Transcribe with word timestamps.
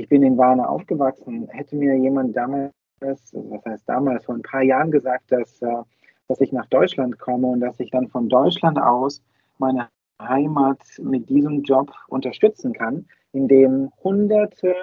Ich 0.00 0.08
bin 0.08 0.22
in 0.22 0.38
Warna 0.38 0.64
aufgewachsen. 0.66 1.46
Hätte 1.50 1.76
mir 1.76 1.94
jemand 1.94 2.34
damals, 2.34 2.72
was 3.00 3.64
heißt 3.66 3.86
damals, 3.86 4.24
vor 4.24 4.34
ein 4.34 4.40
paar 4.40 4.62
Jahren 4.62 4.90
gesagt, 4.90 5.30
dass, 5.30 5.60
äh, 5.60 5.82
dass 6.26 6.40
ich 6.40 6.52
nach 6.52 6.64
Deutschland 6.66 7.18
komme 7.18 7.48
und 7.48 7.60
dass 7.60 7.78
ich 7.78 7.90
dann 7.90 8.08
von 8.08 8.30
Deutschland 8.30 8.78
aus 8.80 9.22
meine 9.58 9.88
Heimat 10.18 10.78
mit 11.02 11.28
diesem 11.28 11.62
Job 11.64 11.92
unterstützen 12.08 12.72
kann, 12.72 13.06
indem 13.32 13.90
Hunderte 14.02 14.74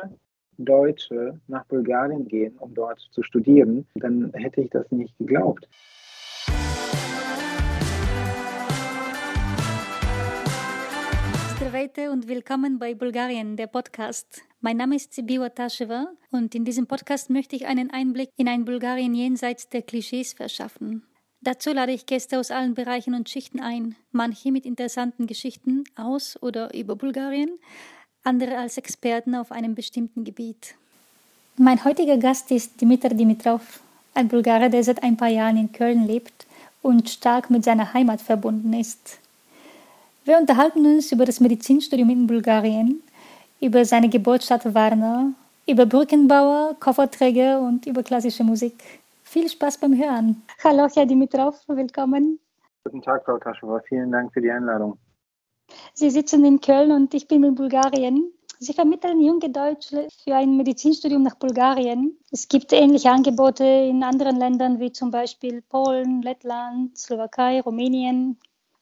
Deutsche 0.59 1.39
nach 1.47 1.65
Bulgarien 1.65 2.27
gehen, 2.27 2.55
um 2.59 2.75
dort 2.75 2.99
zu 2.99 3.23
studieren, 3.23 3.87
dann 3.95 4.31
hätte 4.35 4.61
ich 4.61 4.69
das 4.69 4.91
nicht 4.91 5.17
geglaubt. 5.17 5.67
Здравейте 11.76 12.10
und 12.10 12.28
willkommen 12.28 12.78
bei 12.78 12.94
Bulgarien, 12.94 13.56
der 13.56 13.66
Podcast. 13.66 14.42
Mein 14.60 14.78
Name 14.78 14.96
ist 14.96 15.12
Sibiwa 15.12 15.50
Taschewa 15.50 16.06
und 16.30 16.54
in 16.54 16.64
diesem 16.64 16.86
Podcast 16.86 17.30
möchte 17.30 17.54
ich 17.54 17.66
einen 17.66 17.90
Einblick 17.90 18.30
in 18.36 18.48
ein 18.48 18.64
Bulgarien 18.64 19.14
jenseits 19.14 19.68
der 19.68 19.82
Klischees 19.82 20.32
verschaffen. 20.32 21.02
Dazu 21.40 21.72
lade 21.72 21.92
ich 21.92 22.06
Gäste 22.06 22.38
aus 22.38 22.50
allen 22.50 22.74
Bereichen 22.74 23.14
und 23.14 23.28
Schichten 23.28 23.60
ein, 23.60 23.96
manche 24.12 24.50
mit 24.50 24.64
interessanten 24.64 25.26
Geschichten 25.26 25.84
aus 25.94 26.40
oder 26.42 26.74
über 26.74 26.96
Bulgarien, 26.96 27.50
andere 28.24 28.56
als 28.56 28.78
Experten 28.78 29.34
auf 29.34 29.52
einem 29.52 29.74
bestimmten 29.74 30.24
Gebiet. 30.24 30.74
Mein 31.56 31.84
heutiger 31.84 32.16
Gast 32.16 32.50
ist 32.50 32.80
Dimitar 32.80 33.10
Dimitrov, 33.10 33.80
ein 34.14 34.28
Bulgare, 34.28 34.70
der 34.70 34.82
seit 34.84 35.02
ein 35.02 35.16
paar 35.16 35.28
Jahren 35.28 35.58
in 35.58 35.70
Köln 35.70 36.06
lebt 36.06 36.46
und 36.80 37.10
stark 37.10 37.50
mit 37.50 37.62
seiner 37.62 37.92
Heimat 37.92 38.22
verbunden 38.22 38.72
ist. 38.72 39.18
Wir 40.27 40.37
unterhalten 40.37 40.85
uns 40.85 41.13
über 41.13 41.23
das 41.23 41.39
Medizinstudium 41.39 42.09
in 42.09 42.27
Bulgarien, 42.27 43.01
über 43.61 43.85
seine 43.85 44.09
Geburtsstadt 44.09 44.73
Varna, 44.75 45.31
über 45.65 45.85
Brückenbauer, 45.85 46.75
Kofferträger 46.81 47.61
und 47.61 47.85
über 47.85 48.03
klassische 48.03 48.43
Musik. 48.43 48.73
Viel 49.23 49.47
Spaß 49.47 49.77
beim 49.77 49.97
Hören. 49.97 50.43
Hallo, 50.61 50.89
Herr 50.93 51.05
Dimitrov, 51.05 51.55
willkommen. 51.67 52.39
Guten 52.83 53.01
Tag, 53.01 53.23
Frau 53.23 53.37
Taschewa. 53.37 53.81
Vielen 53.87 54.11
Dank 54.11 54.33
für 54.33 54.41
die 54.41 54.51
Einladung. 54.51 54.97
Sie 55.93 56.09
sitzen 56.09 56.43
in 56.43 56.59
Köln 56.59 56.91
und 56.91 57.13
ich 57.13 57.29
bin 57.29 57.45
in 57.45 57.55
Bulgarien. 57.55 58.29
Sie 58.59 58.73
vermitteln 58.73 59.21
junge 59.21 59.49
Deutsche 59.49 60.09
für 60.25 60.35
ein 60.35 60.57
Medizinstudium 60.57 61.23
nach 61.23 61.35
Bulgarien. 61.35 62.17
Es 62.31 62.49
gibt 62.49 62.73
ähnliche 62.73 63.11
Angebote 63.11 63.63
in 63.63 64.03
anderen 64.03 64.35
Ländern 64.35 64.81
wie 64.81 64.91
zum 64.91 65.09
Beispiel 65.09 65.61
Polen, 65.61 66.21
Lettland, 66.21 66.97
Slowakei, 66.97 67.61
Rumänien. 67.61 68.37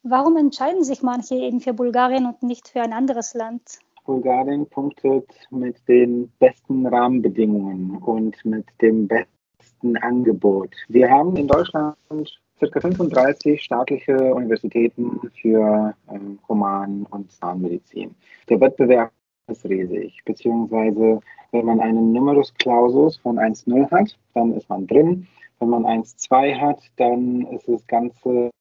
Warum 0.08 0.38
entscheiden 0.38 0.84
sich 0.84 1.02
manche 1.02 1.34
eben 1.34 1.61
für 1.61 1.73
Bulgarien 1.73 2.28
und 2.28 2.44
nicht 2.44 2.67
für 2.67 2.80
ein 2.80 2.94
anderes 2.94 3.34
Land? 3.34 3.80
Bulgarien 4.06 4.67
punktet 4.67 5.28
mit 5.50 5.78
den 5.88 6.31
besten 6.38 6.86
Rahmenbedingungen 6.86 7.98
und 7.98 8.45
mit 8.45 8.67
dem 8.83 9.08
besten 9.08 9.98
Angebot. 9.98 10.70
Wir 10.89 11.09
haben 11.09 11.36
in 11.38 11.48
Deutschland 11.48 11.98
ca. 12.08 12.80
35 12.80 13.64
staatliche 13.64 14.16
Universitäten 14.36 15.20
für 15.42 15.95
ähm, 16.11 16.38
Human- 16.48 17.08
und 17.09 17.31
Zahnmedizin. 17.31 18.14
Der 18.48 18.61
Wettbewerb 18.61 19.11
ist 19.48 19.66
riesig, 19.66 20.22
beziehungsweise 20.23 21.20
wenn 21.52 21.66
man 21.66 21.80
einen 21.80 22.11
Numerus 22.11 22.53
Clausus 22.59 23.17
von 23.17 23.39
1,0 23.39 23.89
hat, 23.89 24.16
dann 24.36 24.53
ist 24.53 24.70
man 24.70 24.86
drin. 24.86 25.26
Wenn 25.58 25.70
man 25.70 25.83
1,2 25.83 26.61
hat, 26.61 26.80
dann 26.98 27.48
ist 27.48 27.67
das 27.67 27.88
Ganze 27.88 28.52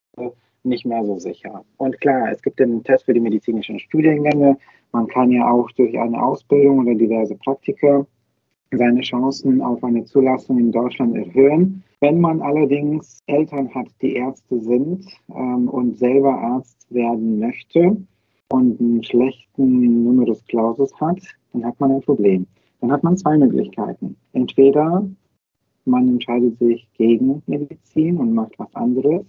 nicht 0.65 0.87
mehr 0.87 1.05
so 1.05 1.19
sicher. 1.19 1.65
Und 1.77 2.01
klar, 2.01 2.31
es 2.33 2.43
gibt 2.43 2.59
den 2.59 2.83
Test 2.83 3.05
für 3.05 3.15
die 3.15 3.21
medizinischen 3.21 3.79
Studiengänge. 3.79 4.57
Man 4.93 5.07
kann 5.09 5.31
ja 5.31 5.51
auch 5.51 5.71
durch 5.73 5.99
eine 5.99 6.23
Ausbildung 6.23 6.81
oder 6.81 6.95
diverse 6.95 7.35
Praktika 7.37 8.07
seine 8.77 9.03
Chancen 9.03 9.61
auf 9.61 9.83
eine 9.85 10.05
Zulassung 10.05 10.59
in 10.59 10.73
Deutschland 10.73 11.17
erhöhen. 11.17 11.83
Wenn 12.01 12.21
man 12.21 12.43
allerdings 12.43 13.23
Eltern 13.27 13.73
hat, 13.75 13.87
die 14.03 14.15
Ärzte 14.15 14.61
sind 14.61 15.07
ähm, 15.35 15.69
und 15.69 15.97
selber 15.97 16.37
Arzt 16.37 16.87
werden 16.93 17.39
möchte 17.39 17.97
und 18.49 18.81
einen 18.81 19.03
schlechten 19.05 20.05
Numerus 20.05 20.45
Clausus 20.47 20.93
hat, 21.01 21.21
dann 21.53 21.65
hat 21.65 21.79
man 21.79 21.93
ein 21.93 22.03
Problem. 22.03 22.47
Dann 22.81 22.93
hat 22.93 23.05
man 23.05 23.17
zwei 23.17 23.39
Möglichkeiten. 23.39 24.17
Entweder 24.33 25.07
man 25.85 26.09
entscheidet 26.09 26.59
sich 26.59 26.89
gegen 26.95 27.43
Medizin 27.47 28.17
und 28.17 28.35
macht 28.35 28.59
was 28.59 28.75
anderes 28.75 29.25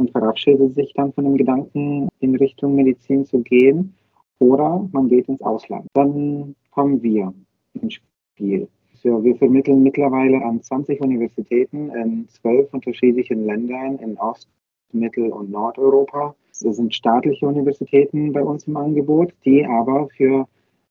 und 0.00 0.10
verabschiedet 0.10 0.74
sich 0.74 0.92
dann 0.94 1.12
von 1.12 1.24
dem 1.24 1.36
Gedanken, 1.36 2.08
in 2.20 2.36
Richtung 2.36 2.74
Medizin 2.74 3.24
zu 3.24 3.40
gehen, 3.40 3.94
oder 4.38 4.86
man 4.92 5.08
geht 5.08 5.28
ins 5.28 5.40
Ausland. 5.42 5.86
Dann 5.94 6.54
kommen 6.70 7.02
wir 7.02 7.32
ins 7.80 7.94
Spiel. 7.94 8.68
So, 9.02 9.22
wir 9.24 9.36
vermitteln 9.36 9.82
mittlerweile 9.82 10.42
an 10.44 10.62
20 10.62 11.00
Universitäten 11.00 11.90
in 11.90 12.28
zwölf 12.28 12.72
unterschiedlichen 12.74 13.46
Ländern 13.46 13.98
in 13.98 14.18
Ost-, 14.18 14.48
Mittel- 14.92 15.32
und 15.32 15.50
Nordeuropa. 15.50 16.34
Es 16.50 16.60
sind 16.60 16.94
staatliche 16.94 17.46
Universitäten 17.46 18.32
bei 18.32 18.42
uns 18.42 18.66
im 18.66 18.76
Angebot, 18.76 19.32
die 19.44 19.64
aber 19.64 20.08
für 20.16 20.46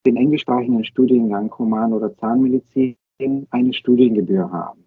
den 0.05 0.17
englischsprachigen 0.17 0.83
Studiengang 0.85 1.51
Human- 1.57 1.93
oder 1.93 2.15
Zahnmedizin 2.15 2.95
eine 3.49 3.73
Studiengebühr 3.73 4.51
haben. 4.51 4.84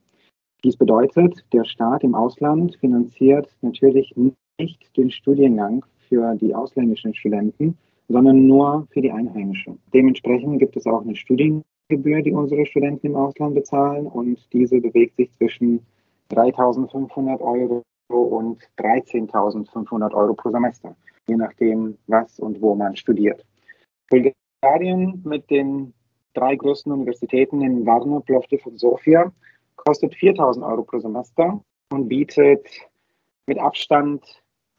Dies 0.65 0.77
bedeutet, 0.77 1.45
der 1.53 1.65
Staat 1.65 2.03
im 2.03 2.17
Ausland 2.17 2.77
finanziert 2.77 3.49
natürlich 3.63 4.15
nicht 4.59 4.97
den 4.97 5.11
Studiengang 5.11 5.85
für 6.09 6.35
die 6.35 6.53
ausländischen 6.53 7.15
Studenten, 7.15 7.79
sondern 8.09 8.47
nur 8.47 8.89
für 8.91 9.01
die 9.01 9.13
Einheimischen. 9.13 9.79
Dementsprechend 9.95 10.59
gibt 10.59 10.77
es 10.77 10.87
auch 10.87 11.03
eine 11.03 11.15
Studiengebühr, 11.15 12.23
die 12.23 12.33
unsere 12.33 12.67
Studenten 12.67 13.07
im 13.07 13.17
Ausland 13.17 13.55
bezahlen 13.55 14.07
und 14.07 14.39
diese 14.53 14.81
bewegt 14.81 15.17
sich 15.17 15.31
zwischen 15.35 15.81
3.500 16.31 17.41
Euro 17.41 17.85
und 18.09 18.59
13.500 18.79 20.13
Euro 20.13 20.35
pro 20.35 20.51
Semester, 20.51 20.97
je 21.29 21.37
nachdem, 21.37 21.97
was 22.09 22.41
und 22.41 22.61
wo 22.61 22.75
man 22.75 22.97
studiert. 22.97 23.45
Bulgarien 24.11 25.23
mit 25.25 25.49
den 25.51 25.93
drei 26.35 26.57
größten 26.57 26.91
Universitäten 26.91 27.63
in 27.63 27.87
Varna, 27.87 28.21
Plovdiv 28.21 28.67
und 28.67 28.81
Sofia 28.81 29.31
kostet 29.79 30.15
4.000 30.15 30.67
Euro 30.69 30.83
pro 30.83 30.99
Semester 30.99 31.61
und 31.91 32.09
bietet 32.09 32.67
mit 33.47 33.59
Abstand 33.59 34.23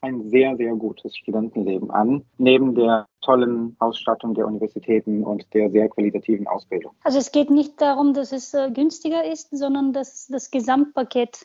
ein 0.01 0.29
sehr, 0.29 0.55
sehr 0.55 0.73
gutes 0.75 1.15
Studentenleben 1.17 1.91
an, 1.91 2.23
neben 2.37 2.73
der 2.75 3.05
tollen 3.21 3.75
Ausstattung 3.79 4.33
der 4.33 4.47
Universitäten 4.47 5.23
und 5.23 5.53
der 5.53 5.69
sehr 5.71 5.89
qualitativen 5.89 6.47
Ausbildung. 6.47 6.93
Also 7.03 7.17
es 7.17 7.31
geht 7.31 7.49
nicht 7.49 7.81
darum, 7.81 8.13
dass 8.13 8.31
es 8.31 8.53
äh, 8.53 8.71
günstiger 8.71 9.25
ist, 9.25 9.49
sondern 9.51 9.91
dass 9.91 10.27
das 10.27 10.51
Gesamtpaket 10.51 11.43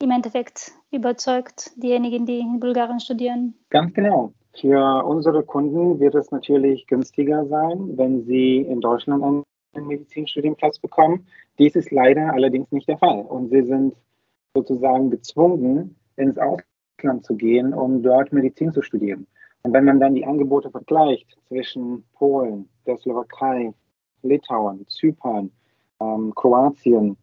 im 0.00 0.10
Endeffekt 0.10 0.72
überzeugt 0.90 1.72
diejenigen, 1.76 2.26
die 2.26 2.40
in 2.40 2.60
Bulgarien 2.60 3.00
studieren. 3.00 3.54
Ganz 3.70 3.92
genau. 3.94 4.32
Für 4.60 5.04
unsere 5.04 5.42
Kunden 5.44 6.00
wird 6.00 6.14
es 6.14 6.30
natürlich 6.30 6.86
günstiger 6.86 7.46
sein, 7.46 7.96
wenn 7.96 8.24
sie 8.24 8.58
in 8.58 8.80
Deutschland 8.80 9.22
einen 9.74 9.86
Medizinstudienplatz 9.86 10.78
bekommen. 10.78 11.26
Dies 11.58 11.74
ist 11.76 11.90
leider 11.90 12.32
allerdings 12.32 12.70
nicht 12.72 12.88
der 12.88 12.98
Fall. 12.98 13.22
Und 13.22 13.50
sie 13.50 13.62
sind 13.62 13.94
sozusagen 14.54 15.10
gezwungen, 15.10 15.96
ins 16.16 16.38
Ausland 16.38 17.24
zu 17.24 17.34
gehen, 17.34 17.72
um 17.72 18.02
dort 18.02 18.32
Medizin 18.32 18.72
zu 18.72 18.82
studieren. 18.82 19.26
Und 19.62 19.72
wenn 19.72 19.84
man 19.84 20.00
dann 20.00 20.14
die 20.14 20.26
Angebote 20.26 20.70
vergleicht 20.70 21.38
zwischen 21.48 22.04
Polen, 22.14 22.68
der 22.86 22.98
Slowakei, 22.98 23.72
Litauen, 24.22 24.86
Zypern, 24.88 25.50
ähm, 26.00 26.34
Kroatien 26.34 27.16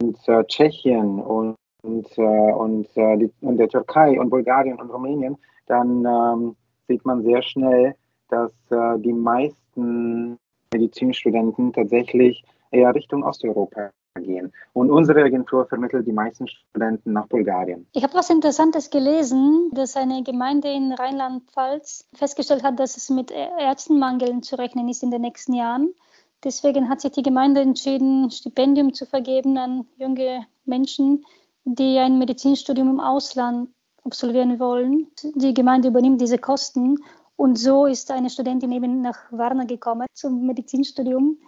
und 0.00 0.28
äh, 0.28 0.44
Tschechien 0.44 1.20
und, 1.20 1.56
und, 1.82 2.06
äh, 2.18 2.52
und, 2.52 2.88
äh, 2.96 3.16
die, 3.18 3.32
und, 3.40 3.56
der 3.56 3.68
Türkei 3.68 4.18
und 4.18 4.30
Bulgarien 4.30 4.80
und 4.80 4.90
Rumänien, 4.90 5.36
dann 5.66 6.04
ähm, 6.04 6.56
sieht 6.88 7.04
man 7.04 7.22
sehr 7.22 7.42
schnell, 7.42 7.94
dass 8.28 8.52
äh, 8.70 8.98
die 9.00 9.12
meisten 9.12 10.38
Medizinstudenten 10.74 11.72
tatsächlich 11.72 12.44
eher 12.70 12.94
Richtung 12.94 13.22
Osteuropa 13.22 13.90
gehen. 14.20 14.52
Und 14.72 14.90
unsere 14.90 15.22
Agentur 15.22 15.66
vermittelt 15.66 16.06
die 16.06 16.12
meisten 16.12 16.46
Studenten 16.48 17.12
nach 17.12 17.26
Bulgarien. 17.28 17.86
Ich 17.92 18.02
habe 18.02 18.14
was 18.14 18.30
Interessantes 18.30 18.90
gelesen, 18.90 19.70
dass 19.72 19.96
eine 19.96 20.22
Gemeinde 20.22 20.68
in 20.68 20.92
Rheinland-Pfalz 20.92 22.08
festgestellt 22.14 22.62
hat, 22.62 22.78
dass 22.78 22.96
es 22.96 23.10
mit 23.10 23.30
Ärztenmangeln 23.30 24.42
zu 24.42 24.56
rechnen 24.56 24.88
ist 24.88 25.02
in 25.02 25.10
den 25.10 25.22
nächsten 25.22 25.54
Jahren. 25.54 25.94
Deswegen 26.42 26.88
hat 26.88 27.00
sich 27.00 27.12
die 27.12 27.22
Gemeinde 27.22 27.60
entschieden, 27.60 28.30
Stipendium 28.30 28.92
zu 28.92 29.06
vergeben 29.06 29.56
an 29.56 29.86
junge 29.96 30.46
Menschen, 30.64 31.24
die 31.64 31.98
ein 31.98 32.18
Medizinstudium 32.18 32.90
im 32.90 33.00
Ausland 33.00 33.70
absolvieren 34.04 34.58
wollen. 34.60 35.08
Die 35.34 35.54
Gemeinde 35.54 35.88
übernimmt 35.88 36.20
diese 36.20 36.38
Kosten 36.38 36.98
und 37.36 37.58
so 37.58 37.86
ist 37.86 38.10
eine 38.10 38.30
Studentin 38.30 38.72
eben 38.72 39.02
nach 39.02 39.30
Varna 39.30 39.64
gekommen 39.64 40.06
zum 40.14 40.46
Medizinstudium. 40.46 41.38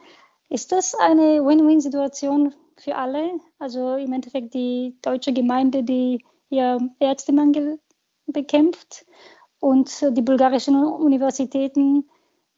Ist 0.48 0.70
das 0.72 0.94
eine 0.94 1.44
Win-Win-Situation 1.44 2.54
für 2.76 2.94
alle? 2.96 3.40
Also 3.58 3.96
im 3.96 4.12
Endeffekt 4.12 4.54
die 4.54 4.96
deutsche 5.02 5.32
Gemeinde, 5.32 5.82
die 5.82 6.24
ihr 6.50 6.78
Ärztemangel 7.00 7.80
bekämpft 8.26 9.04
und 9.60 9.90
die 10.16 10.22
bulgarischen 10.22 10.76
Universitäten, 10.76 12.08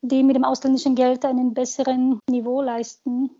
die 0.03 0.23
mit 0.23 0.37
dem 0.37 0.45
ausländischen 0.45 0.95
Geld 0.95 1.25
einen 1.25 1.55
besseren 1.55 2.21
Niveau 2.31 2.61
leisten? 2.63 3.31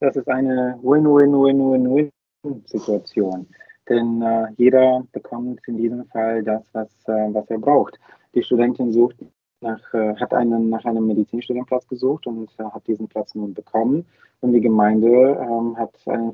Das 0.00 0.16
ist 0.16 0.28
eine 0.28 0.78
Win-Win-Win-Win-Win-Situation. 0.82 3.46
Denn 3.88 4.20
äh, 4.20 4.48
jeder 4.56 5.04
bekommt 5.12 5.60
in 5.66 5.76
diesem 5.76 6.06
Fall 6.06 6.42
das, 6.42 6.64
was, 6.72 6.88
äh, 7.06 7.32
was 7.32 7.48
er 7.48 7.58
braucht. 7.58 8.00
Die 8.34 8.42
Studentin 8.42 8.90
sucht 8.92 9.16
nach, 9.60 9.94
äh, 9.94 10.14
hat 10.16 10.34
einen, 10.34 10.68
nach 10.68 10.84
einem 10.84 11.06
Medizinstudienplatz 11.06 11.86
gesucht 11.88 12.26
und 12.26 12.50
äh, 12.58 12.64
hat 12.64 12.86
diesen 12.86 13.08
Platz 13.08 13.34
nun 13.34 13.54
bekommen. 13.54 14.06
Und 14.40 14.52
die 14.52 14.60
Gemeinde 14.60 15.08
ähm, 15.08 15.76
hat 15.76 15.94
einen 16.06 16.32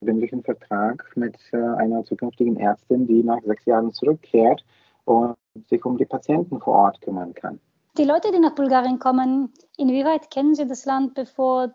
verbindlichen 0.00 0.42
Vertrag 0.42 1.04
mit 1.14 1.36
äh, 1.52 1.56
einer 1.56 2.04
zukünftigen 2.04 2.56
Ärztin, 2.56 3.06
die 3.06 3.22
nach 3.22 3.40
sechs 3.42 3.64
Jahren 3.64 3.92
zurückkehrt 3.92 4.64
und 5.04 5.36
sich 5.68 5.84
um 5.84 5.96
die 5.96 6.04
Patienten 6.04 6.60
vor 6.60 6.74
Ort 6.74 7.00
kümmern 7.00 7.32
kann. 7.34 7.60
Die 7.96 8.04
Leute, 8.04 8.32
die 8.32 8.40
nach 8.40 8.56
Bulgarien 8.56 8.98
kommen, 8.98 9.52
inwieweit 9.76 10.30
kennen 10.30 10.54
sie 10.54 10.66
das 10.66 10.84
Land, 10.84 11.14
bevor 11.14 11.72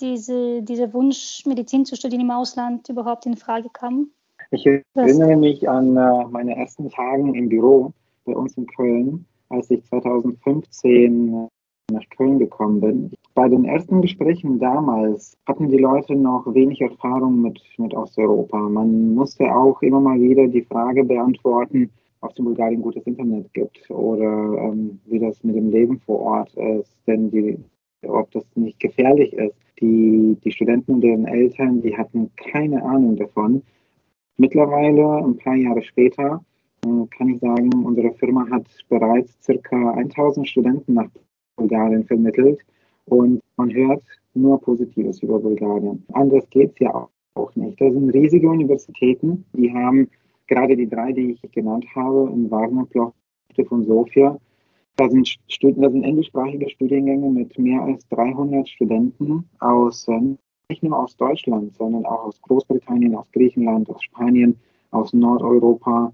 diese, 0.00 0.62
dieser 0.62 0.92
Wunsch, 0.92 1.44
Medizin 1.46 1.84
zu 1.84 1.96
studieren 1.96 2.22
im 2.22 2.30
Ausland 2.30 2.88
überhaupt 2.88 3.24
in 3.24 3.36
Frage 3.36 3.68
kam? 3.72 4.10
Ich 4.50 4.66
erinnere 4.66 5.36
mich 5.36 5.66
an 5.68 5.96
äh, 5.96 6.24
meine 6.28 6.56
ersten 6.56 6.90
Tage 6.90 7.22
im 7.22 7.48
Büro 7.48 7.92
bei 8.26 8.34
uns 8.34 8.56
in 8.58 8.66
Köln 8.66 9.26
als 9.52 9.70
ich 9.70 9.84
2015 9.84 11.48
nach 11.92 12.08
Köln 12.16 12.38
gekommen 12.38 12.80
bin. 12.80 13.10
Bei 13.34 13.48
den 13.48 13.64
ersten 13.64 14.02
Gesprächen 14.02 14.58
damals 14.58 15.36
hatten 15.46 15.68
die 15.68 15.78
Leute 15.78 16.14
noch 16.14 16.46
wenig 16.54 16.80
Erfahrung 16.80 17.42
mit, 17.42 17.60
mit 17.76 17.94
Osteuropa. 17.94 18.58
Man 18.58 19.14
musste 19.14 19.44
auch 19.54 19.80
immer 19.82 20.00
mal 20.00 20.20
wieder 20.20 20.46
die 20.48 20.62
Frage 20.62 21.04
beantworten, 21.04 21.90
ob 22.20 22.32
es 22.32 22.38
in 22.38 22.44
Bulgarien 22.44 22.82
gutes 22.82 23.06
Internet 23.06 23.52
gibt 23.52 23.90
oder 23.90 24.58
ähm, 24.58 25.00
wie 25.06 25.18
das 25.18 25.42
mit 25.44 25.56
dem 25.56 25.70
Leben 25.70 25.98
vor 26.00 26.20
Ort 26.20 26.54
ist, 26.54 26.96
denn 27.06 27.30
die, 27.30 27.58
ob 28.06 28.30
das 28.30 28.44
nicht 28.54 28.80
gefährlich 28.80 29.32
ist. 29.32 29.56
Die, 29.80 30.36
die 30.44 30.52
Studenten 30.52 30.94
und 30.94 31.00
deren 31.00 31.26
Eltern, 31.26 31.82
die 31.82 31.96
hatten 31.96 32.30
keine 32.36 32.84
Ahnung 32.84 33.16
davon. 33.16 33.62
Mittlerweile, 34.36 35.24
ein 35.24 35.36
paar 35.36 35.56
Jahre 35.56 35.82
später, 35.82 36.44
kann 37.22 37.28
ich 37.28 37.40
sagen, 37.40 37.70
unsere 37.84 38.12
Firma 38.14 38.48
hat 38.50 38.66
bereits 38.88 39.40
circa 39.42 39.92
1000 39.92 40.48
Studenten 40.48 40.94
nach 40.94 41.08
Bulgarien 41.56 42.04
vermittelt 42.04 42.58
und 43.06 43.40
man 43.56 43.72
hört 43.72 44.02
nur 44.34 44.60
Positives 44.60 45.22
über 45.22 45.38
Bulgarien. 45.38 46.04
Anders 46.12 46.48
geht 46.50 46.72
es 46.72 46.78
ja 46.80 47.08
auch 47.34 47.54
nicht. 47.54 47.80
Das 47.80 47.92
sind 47.92 48.10
riesige 48.10 48.48
Universitäten, 48.48 49.44
die 49.52 49.72
haben 49.72 50.08
gerade 50.48 50.76
die 50.76 50.88
drei, 50.88 51.12
die 51.12 51.32
ich 51.32 51.52
genannt 51.52 51.86
habe, 51.94 52.30
in 52.32 52.50
Warna, 52.50 52.84
Plovdiv 52.84 53.70
und 53.70 53.84
Sofia. 53.84 54.38
Da 54.96 55.08
sind, 55.08 55.38
da 55.62 55.90
sind 55.90 56.04
englischsprachige 56.04 56.68
Studiengänge 56.68 57.30
mit 57.30 57.58
mehr 57.58 57.82
als 57.82 58.06
300 58.08 58.68
Studenten 58.68 59.48
aus, 59.60 60.06
äh, 60.08 60.20
nicht 60.68 60.82
nur 60.82 60.98
aus 60.98 61.16
Deutschland, 61.16 61.74
sondern 61.76 62.04
auch 62.04 62.24
aus 62.24 62.42
Großbritannien, 62.42 63.14
aus 63.14 63.30
Griechenland, 63.32 63.88
aus 63.88 64.02
Spanien, 64.02 64.58
aus 64.90 65.12
Nordeuropa, 65.14 66.12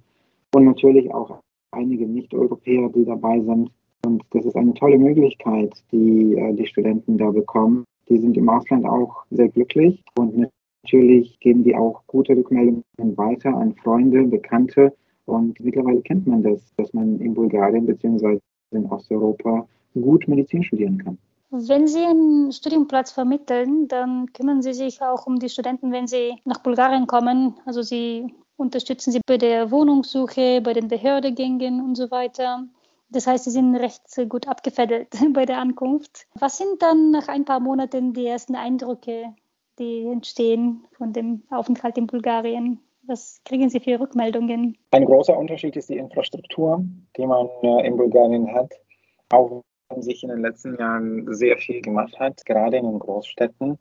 und 0.54 0.64
natürlich 0.64 1.12
auch 1.12 1.40
einige 1.70 2.06
Nicht-Europäer, 2.06 2.88
die 2.90 3.04
dabei 3.04 3.40
sind. 3.40 3.70
Und 4.04 4.22
das 4.30 4.44
ist 4.44 4.56
eine 4.56 4.74
tolle 4.74 4.98
Möglichkeit, 4.98 5.72
die 5.92 6.34
äh, 6.34 6.54
die 6.54 6.66
Studenten 6.66 7.18
da 7.18 7.30
bekommen. 7.30 7.84
Die 8.08 8.18
sind 8.18 8.36
im 8.36 8.48
Ausland 8.48 8.86
auch 8.86 9.24
sehr 9.30 9.48
glücklich 9.48 10.02
und 10.18 10.48
natürlich 10.82 11.38
geben 11.40 11.64
die 11.64 11.76
auch 11.76 12.02
gute 12.06 12.36
Rückmeldungen 12.36 12.82
weiter 13.16 13.54
an 13.54 13.74
Freunde, 13.74 14.24
Bekannte. 14.24 14.94
Und 15.26 15.60
mittlerweile 15.60 16.00
kennt 16.00 16.26
man 16.26 16.42
das, 16.42 16.60
dass 16.76 16.94
man 16.94 17.20
in 17.20 17.34
Bulgarien 17.34 17.84
bzw. 17.84 18.38
in 18.70 18.86
Osteuropa 18.86 19.66
gut 19.94 20.26
Medizin 20.26 20.62
studieren 20.62 20.98
kann. 20.98 21.18
Wenn 21.50 21.86
Sie 21.86 22.04
einen 22.04 22.52
Studienplatz 22.52 23.12
vermitteln, 23.12 23.88
dann 23.88 24.32
kümmern 24.32 24.62
Sie 24.62 24.74
sich 24.74 25.00
auch 25.00 25.26
um 25.26 25.38
die 25.38 25.48
Studenten, 25.48 25.92
wenn 25.92 26.06
sie 26.06 26.36
nach 26.44 26.62
Bulgarien 26.62 27.06
kommen. 27.06 27.58
Also 27.64 27.82
Sie 27.82 28.34
unterstützen 28.58 29.12
sie 29.12 29.20
bei 29.24 29.38
der 29.38 29.70
Wohnungssuche, 29.70 30.60
bei 30.60 30.74
den 30.74 30.88
Behördegängen 30.88 31.80
und 31.80 31.94
so 31.94 32.10
weiter. 32.10 32.64
Das 33.08 33.26
heißt, 33.26 33.44
sie 33.44 33.50
sind 33.50 33.74
recht 33.76 34.02
gut 34.28 34.46
abgefedelt 34.48 35.08
bei 35.32 35.46
der 35.46 35.58
Ankunft. 35.58 36.26
Was 36.34 36.58
sind 36.58 36.82
dann 36.82 37.10
nach 37.10 37.28
ein 37.28 37.44
paar 37.44 37.60
Monaten 37.60 38.12
die 38.12 38.26
ersten 38.26 38.54
Eindrücke, 38.54 39.34
die 39.78 40.04
entstehen 40.04 40.84
von 40.92 41.12
dem 41.12 41.44
Aufenthalt 41.50 41.96
in 41.96 42.06
Bulgarien? 42.06 42.80
Was 43.04 43.40
kriegen 43.44 43.70
Sie 43.70 43.80
für 43.80 43.98
Rückmeldungen? 43.98 44.76
Ein 44.90 45.06
großer 45.06 45.38
Unterschied 45.38 45.76
ist 45.76 45.88
die 45.88 45.96
Infrastruktur, 45.96 46.84
die 47.16 47.26
man 47.26 47.48
äh, 47.62 47.86
in 47.86 47.96
Bulgarien 47.96 48.52
hat. 48.52 48.74
Auch 49.30 49.62
sich 49.96 50.22
in 50.22 50.28
den 50.28 50.40
letzten 50.40 50.78
Jahren 50.78 51.32
sehr 51.34 51.56
viel 51.56 51.80
gemacht 51.80 52.18
hat, 52.18 52.44
gerade 52.44 52.76
in 52.76 52.84
den 52.84 52.98
Großstädten. 52.98 53.78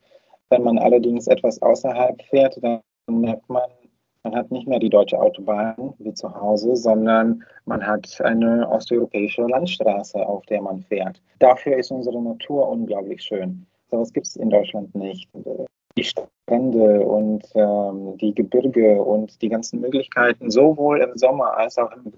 Wenn 0.50 0.64
man 0.64 0.80
allerdings 0.80 1.28
etwas 1.28 1.62
außerhalb 1.62 2.22
fährt, 2.24 2.58
dann 2.64 2.82
merkt 3.10 3.50
man, 3.50 3.70
man 4.24 4.36
hat 4.36 4.52
nicht 4.52 4.68
mehr 4.68 4.80
die 4.80 4.90
deutsche 4.90 5.20
Autobahn 5.20 5.94
wie 6.00 6.14
zu 6.14 6.34
Hause, 6.34 6.76
sondern 6.76 7.44
man 7.66 7.86
hat 7.86 8.20
eine 8.22 8.68
osteuropäische 8.70 9.44
Landstraße, 9.44 10.26
auf 10.26 10.46
der 10.48 10.62
man 10.62 10.82
fährt. 10.82 11.22
Dafür 11.40 11.78
ist 11.78 11.92
unsere 11.92 12.22
Natur 12.22 12.68
unglaublich 12.68 13.22
schön. 13.22 13.66
So 13.90 13.98
etwas 13.98 14.14
gibt 14.14 14.28
es 14.28 14.36
in 14.36 14.50
Deutschland 14.50 14.94
nicht. 14.96 15.30
Die 15.98 16.04
Strände 16.04 17.02
und 17.06 17.46
ähm, 17.56 18.18
die 18.18 18.34
Gebirge 18.34 19.02
und 19.02 19.42
die 19.42 19.50
ganzen 19.50 19.80
Möglichkeiten, 19.80 20.52
sowohl 20.52 21.00
im 21.00 21.18
Sommer 21.18 21.58
als 21.58 21.78
auch 21.78 21.92
im 21.94 22.12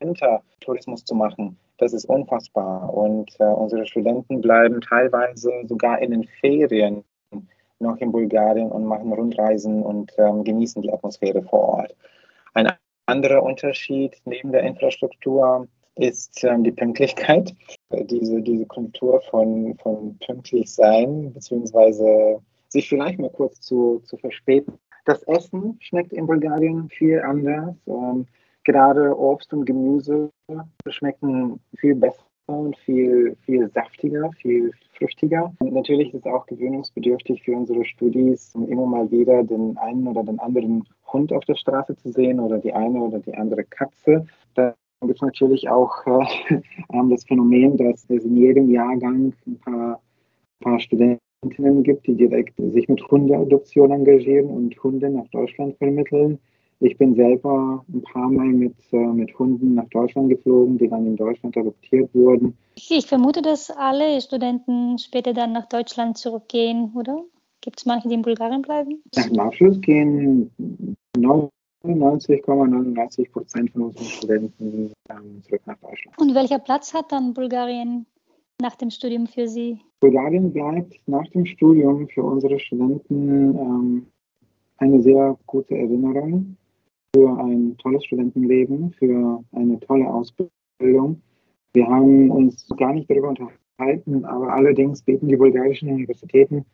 Winter 0.00 0.42
Tourismus 0.60 1.04
zu 1.04 1.14
machen, 1.14 1.56
das 1.78 1.92
ist 1.92 2.06
unfassbar. 2.06 2.92
Und 2.92 3.30
äh, 3.38 3.44
unsere 3.44 3.86
Studenten 3.86 4.40
bleiben 4.40 4.80
teilweise 4.80 5.50
sogar 5.66 6.00
in 6.00 6.10
den 6.10 6.24
Ferien 6.40 7.04
noch 7.80 7.96
in 7.98 8.12
Bulgarien 8.12 8.70
und 8.70 8.86
machen 8.86 9.12
Rundreisen 9.12 9.82
und 9.82 10.12
ähm, 10.18 10.44
genießen 10.44 10.82
die 10.82 10.92
Atmosphäre 10.92 11.42
vor 11.42 11.60
Ort. 11.60 11.96
Ein 12.54 12.72
anderer 13.06 13.42
Unterschied 13.42 14.16
neben 14.24 14.52
der 14.52 14.62
Infrastruktur 14.62 15.68
ist 15.96 16.42
ähm, 16.44 16.64
die 16.64 16.72
Pünktlichkeit. 16.72 17.54
Diese, 17.90 18.40
diese 18.40 18.66
Kultur 18.66 19.20
von, 19.30 19.76
von 19.82 20.18
pünktlich 20.18 20.72
sein, 20.72 21.32
beziehungsweise 21.32 22.40
sich 22.68 22.88
vielleicht 22.88 23.18
mal 23.18 23.30
kurz 23.30 23.60
zu, 23.60 24.00
zu 24.04 24.16
verspäten. 24.16 24.74
Das 25.04 25.22
Essen 25.24 25.76
schmeckt 25.80 26.12
in 26.12 26.26
Bulgarien 26.26 26.88
viel 26.88 27.20
anders. 27.20 27.76
Ähm, 27.86 28.26
gerade 28.64 29.16
Obst 29.18 29.52
und 29.52 29.64
Gemüse 29.64 30.30
schmecken 30.88 31.60
viel 31.76 31.94
besser 31.94 32.24
und 32.46 32.76
viel, 32.78 33.36
viel 33.44 33.70
saftiger, 33.70 34.30
viel 34.32 34.72
früchtiger. 34.96 35.52
Und 35.60 35.72
natürlich 35.72 36.12
ist 36.12 36.26
es 36.26 36.32
auch 36.32 36.46
gewöhnungsbedürftig 36.46 37.42
für 37.42 37.56
unsere 37.56 37.84
Studis, 37.84 38.54
immer 38.54 38.86
mal 38.86 39.10
wieder 39.10 39.42
den 39.44 39.76
einen 39.78 40.06
oder 40.06 40.22
den 40.22 40.38
anderen 40.38 40.84
Hund 41.12 41.32
auf 41.32 41.44
der 41.44 41.54
Straße 41.54 41.96
zu 41.96 42.10
sehen 42.10 42.40
oder 42.40 42.58
die 42.58 42.72
eine 42.72 43.00
oder 43.00 43.18
die 43.20 43.34
andere 43.34 43.64
Katze. 43.64 44.26
Da 44.54 44.74
gibt 45.00 45.16
es 45.16 45.22
natürlich 45.22 45.68
auch 45.68 46.06
äh, 46.06 46.60
das 47.10 47.24
Phänomen, 47.24 47.76
dass 47.76 48.08
es 48.10 48.24
in 48.24 48.36
jedem 48.36 48.70
Jahrgang 48.70 49.32
ein 49.46 49.58
paar, 49.60 50.00
paar 50.60 50.80
Studentinnen 50.80 51.82
gibt, 51.82 52.06
die 52.06 52.14
direkt 52.14 52.56
sich 52.56 52.88
mit 52.88 53.02
Hundeadoption 53.10 53.90
engagieren 53.90 54.46
und 54.46 54.82
Hunde 54.82 55.10
nach 55.10 55.28
Deutschland 55.28 55.76
vermitteln. 55.78 56.38
Ich 56.80 56.98
bin 56.98 57.14
selber 57.14 57.84
ein 57.88 58.02
paar 58.02 58.28
Mal 58.28 58.48
mit, 58.48 58.74
äh, 58.92 58.96
mit 58.96 59.38
Hunden 59.38 59.74
nach 59.74 59.88
Deutschland 59.88 60.28
geflogen, 60.28 60.76
die 60.78 60.88
dann 60.88 61.06
in 61.06 61.16
Deutschland 61.16 61.56
adoptiert 61.56 62.12
wurden. 62.14 62.56
Ich 62.74 63.06
vermute, 63.06 63.42
dass 63.42 63.70
alle 63.70 64.20
Studenten 64.20 64.98
später 64.98 65.32
dann 65.32 65.52
nach 65.52 65.66
Deutschland 65.66 66.18
zurückgehen, 66.18 66.92
oder? 66.94 67.22
Gibt 67.60 67.78
es 67.78 67.86
manche, 67.86 68.08
die 68.08 68.14
in 68.14 68.22
Bulgarien 68.22 68.62
bleiben? 68.62 69.02
Nach 69.16 69.28
dem 69.28 69.40
Abschluss 69.40 69.80
gehen 69.80 70.50
99,99 71.16 73.30
Prozent 73.30 73.70
von 73.70 73.82
unseren 73.82 74.04
Studenten 74.04 74.92
ähm, 75.08 75.42
zurück 75.42 75.62
nach 75.66 75.78
Deutschland. 75.78 76.18
Und 76.18 76.34
welcher 76.34 76.58
Platz 76.58 76.92
hat 76.92 77.12
dann 77.12 77.32
Bulgarien 77.32 78.06
nach 78.60 78.74
dem 78.76 78.90
Studium 78.90 79.26
für 79.26 79.48
Sie? 79.48 79.80
Bulgarien 80.00 80.52
bleibt 80.52 81.00
nach 81.06 81.26
dem 81.28 81.46
Studium 81.46 82.08
für 82.08 82.24
unsere 82.24 82.58
Studenten 82.58 83.56
ähm, 83.56 84.06
eine 84.78 85.00
sehr 85.00 85.38
gute 85.46 85.76
Erinnerung 85.76 86.56
für 87.14 87.38
ein 87.38 87.76
tolles 87.78 88.04
Studentenleben, 88.04 88.92
für 88.92 89.42
eine 89.52 89.78
tolle 89.80 90.06
Ausbildung. 90.06 91.22
Wir 91.72 91.86
haben 91.86 92.30
uns 92.30 92.68
gar 92.76 92.92
nicht 92.92 93.08
darüber 93.08 93.28
unterhalten, 93.28 94.24
aber 94.24 94.52
allerdings 94.52 95.02
bieten 95.02 95.28
die 95.28 95.36
bulgarischen 95.36 95.90
Universitäten 95.90 96.64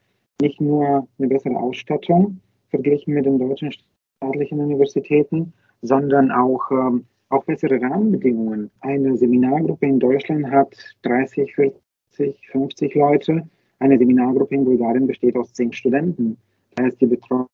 nicht 0.40 0.60
nur 0.60 1.06
eine 1.18 1.28
bessere 1.28 1.56
Ausstattung 1.56 2.40
verglichen 2.70 3.14
mit 3.14 3.26
den 3.26 3.38
deutschen 3.38 3.72
staatlichen 3.72 4.60
Universitäten, 4.60 5.52
sondern 5.82 6.30
auch, 6.30 6.70
ähm, 6.70 7.04
auch 7.28 7.44
bessere 7.44 7.80
Rahmenbedingungen. 7.80 8.70
Eine 8.80 9.16
Seminargruppe 9.16 9.86
in 9.86 9.98
Deutschland 9.98 10.50
hat 10.50 10.74
30, 11.02 11.54
40, 11.54 12.48
50 12.50 12.94
Leute. 12.94 13.46
Eine 13.78 13.98
Seminargruppe 13.98 14.54
in 14.54 14.64
Bulgarien 14.64 15.06
besteht 15.06 15.36
aus 15.36 15.52
zehn 15.52 15.72
Studenten. 15.72 16.36
Da 16.76 16.86
ist 16.86 17.00
die 17.00 17.06
Betreuung 17.06 17.48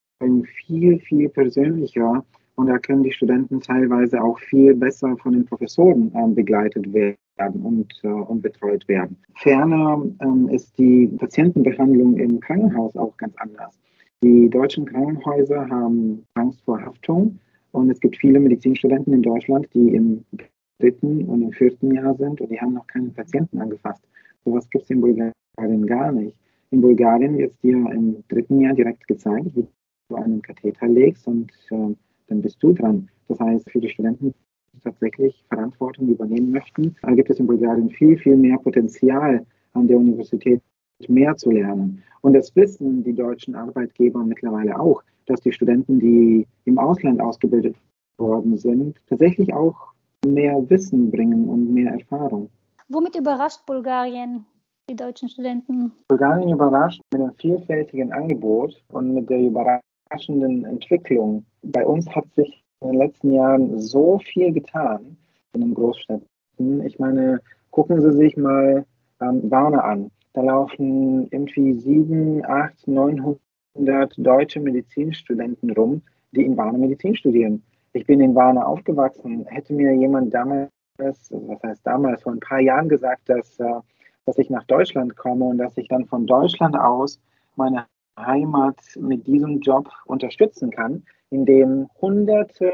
viel, 0.66 1.00
viel 1.00 1.28
persönlicher 1.28 2.24
Und 2.56 2.68
da 2.68 2.78
können 2.78 3.02
die 3.02 3.12
Studenten 3.12 3.60
teilweise 3.60 4.22
auch 4.22 4.38
viel 4.38 4.74
besser 4.74 5.16
von 5.18 5.32
den 5.32 5.44
Professoren 5.44 6.10
ähm, 6.14 6.34
begleitet 6.34 6.90
werden 6.92 7.60
und, 7.62 7.92
äh, 8.02 8.08
und 8.08 8.40
betreut 8.40 8.88
werden. 8.88 9.16
Ferner 9.34 10.02
ähm, 10.20 10.48
ist 10.48 10.76
die 10.78 11.06
Patientenbehandlung 11.18 12.16
im 12.16 12.40
Krankenhaus 12.40 12.96
auch 12.96 13.14
ganz 13.18 13.34
anders. 13.36 13.78
Die 14.22 14.48
deutschen 14.48 14.86
Krankenhäuser 14.86 15.68
haben 15.68 16.24
Angst 16.34 16.62
vor 16.64 16.80
Haftung 16.80 17.38
und 17.72 17.90
es 17.90 18.00
gibt 18.00 18.16
viele 18.16 18.40
Medizinstudenten 18.40 19.12
in 19.12 19.22
Deutschland, 19.22 19.68
die 19.74 19.94
im 19.94 20.24
dritten 20.78 21.24
und 21.26 21.42
im 21.42 21.52
vierten 21.52 21.92
Jahr 21.92 22.14
sind 22.14 22.40
und 22.40 22.50
die 22.50 22.60
haben 22.60 22.72
noch 22.72 22.86
keinen 22.86 23.12
Patienten 23.12 23.60
angefasst. 23.60 24.02
Sowas 24.44 24.68
gibt 24.70 24.84
es 24.84 24.90
in 24.90 25.02
Bulgarien 25.02 25.86
gar 25.86 26.10
nicht. 26.12 26.34
In 26.70 26.80
Bulgarien 26.80 27.36
wird 27.36 27.52
es 27.52 27.58
dir 27.58 27.76
im 27.76 28.24
dritten 28.28 28.60
Jahr 28.60 28.72
direkt 28.72 29.06
gezeigt, 29.06 29.54
wie 29.54 29.66
du 30.08 30.16
einen 30.16 30.40
Katheter 30.40 30.88
legst 30.88 31.26
und 31.26 31.52
äh, 31.70 31.94
dann 32.28 32.42
bist 32.42 32.62
du 32.62 32.72
dran. 32.72 33.08
Das 33.28 33.40
heißt, 33.40 33.70
für 33.70 33.80
die 33.80 33.88
Studenten, 33.88 34.34
die 34.72 34.80
tatsächlich 34.80 35.44
Verantwortung 35.48 36.08
übernehmen 36.08 36.52
möchten, 36.52 36.94
da 37.02 37.12
gibt 37.12 37.30
es 37.30 37.40
in 37.40 37.46
Bulgarien 37.46 37.90
viel, 37.90 38.16
viel 38.18 38.36
mehr 38.36 38.58
Potenzial 38.58 39.44
an 39.72 39.88
der 39.88 39.98
Universität 39.98 40.62
mehr 41.08 41.36
zu 41.36 41.50
lernen. 41.50 42.02
Und 42.22 42.32
das 42.32 42.54
wissen 42.56 43.04
die 43.04 43.14
deutschen 43.14 43.54
Arbeitgeber 43.54 44.24
mittlerweile 44.24 44.78
auch, 44.78 45.02
dass 45.26 45.40
die 45.40 45.52
Studenten, 45.52 45.98
die 45.98 46.46
im 46.64 46.78
Ausland 46.78 47.20
ausgebildet 47.20 47.76
worden 48.18 48.56
sind, 48.56 48.96
tatsächlich 49.08 49.52
auch 49.52 49.92
mehr 50.26 50.68
Wissen 50.68 51.10
bringen 51.10 51.48
und 51.48 51.72
mehr 51.72 51.92
Erfahrung. 51.92 52.48
Womit 52.88 53.16
überrascht 53.16 53.66
Bulgarien 53.66 54.46
die 54.88 54.96
deutschen 54.96 55.28
Studenten? 55.28 55.92
Bulgarien 56.08 56.50
überrascht 56.50 57.02
mit 57.12 57.22
einem 57.22 57.34
vielfältigen 57.34 58.12
Angebot 58.12 58.82
und 58.92 59.14
mit 59.14 59.28
der 59.28 59.40
überraschenden 60.06 60.64
Entwicklung. 60.64 61.44
Bei 61.62 61.84
uns 61.84 62.08
hat 62.14 62.26
sich 62.34 62.62
in 62.80 62.88
den 62.88 62.98
letzten 62.98 63.32
Jahren 63.32 63.78
so 63.80 64.18
viel 64.18 64.52
getan 64.52 65.16
in 65.52 65.60
den 65.62 65.74
Großstädten. 65.74 66.26
Ich 66.84 66.98
meine, 66.98 67.40
gucken 67.70 68.00
Sie 68.00 68.12
sich 68.12 68.36
mal 68.36 68.84
ähm, 69.20 69.50
Warne 69.50 69.82
an. 69.82 70.10
Da 70.32 70.42
laufen 70.42 71.28
irgendwie 71.30 71.74
sieben, 71.74 72.44
acht, 72.44 72.86
900 72.86 74.14
deutsche 74.18 74.60
Medizinstudenten 74.60 75.70
rum, 75.70 76.02
die 76.32 76.44
in 76.44 76.56
Warne 76.56 76.78
Medizin 76.78 77.16
studieren. 77.16 77.62
Ich 77.94 78.06
bin 78.06 78.20
in 78.20 78.34
Warne 78.34 78.66
aufgewachsen. 78.66 79.46
Hätte 79.46 79.72
mir 79.72 79.94
jemand 79.94 80.34
damals, 80.34 80.70
was 80.98 81.62
heißt 81.62 81.86
damals, 81.86 82.22
vor 82.22 82.32
ein 82.32 82.40
paar 82.40 82.60
Jahren 82.60 82.88
gesagt, 82.88 83.28
dass, 83.28 83.58
äh, 83.58 83.80
dass 84.26 84.38
ich 84.38 84.50
nach 84.50 84.64
Deutschland 84.64 85.16
komme 85.16 85.46
und 85.46 85.58
dass 85.58 85.76
ich 85.78 85.88
dann 85.88 86.04
von 86.06 86.26
Deutschland 86.26 86.76
aus 86.76 87.18
meine 87.56 87.86
Heimat 88.18 88.76
mit 88.98 89.26
diesem 89.26 89.60
Job 89.60 89.88
unterstützen 90.06 90.70
kann, 90.70 91.04
indem 91.30 91.88
Hunderte 92.00 92.72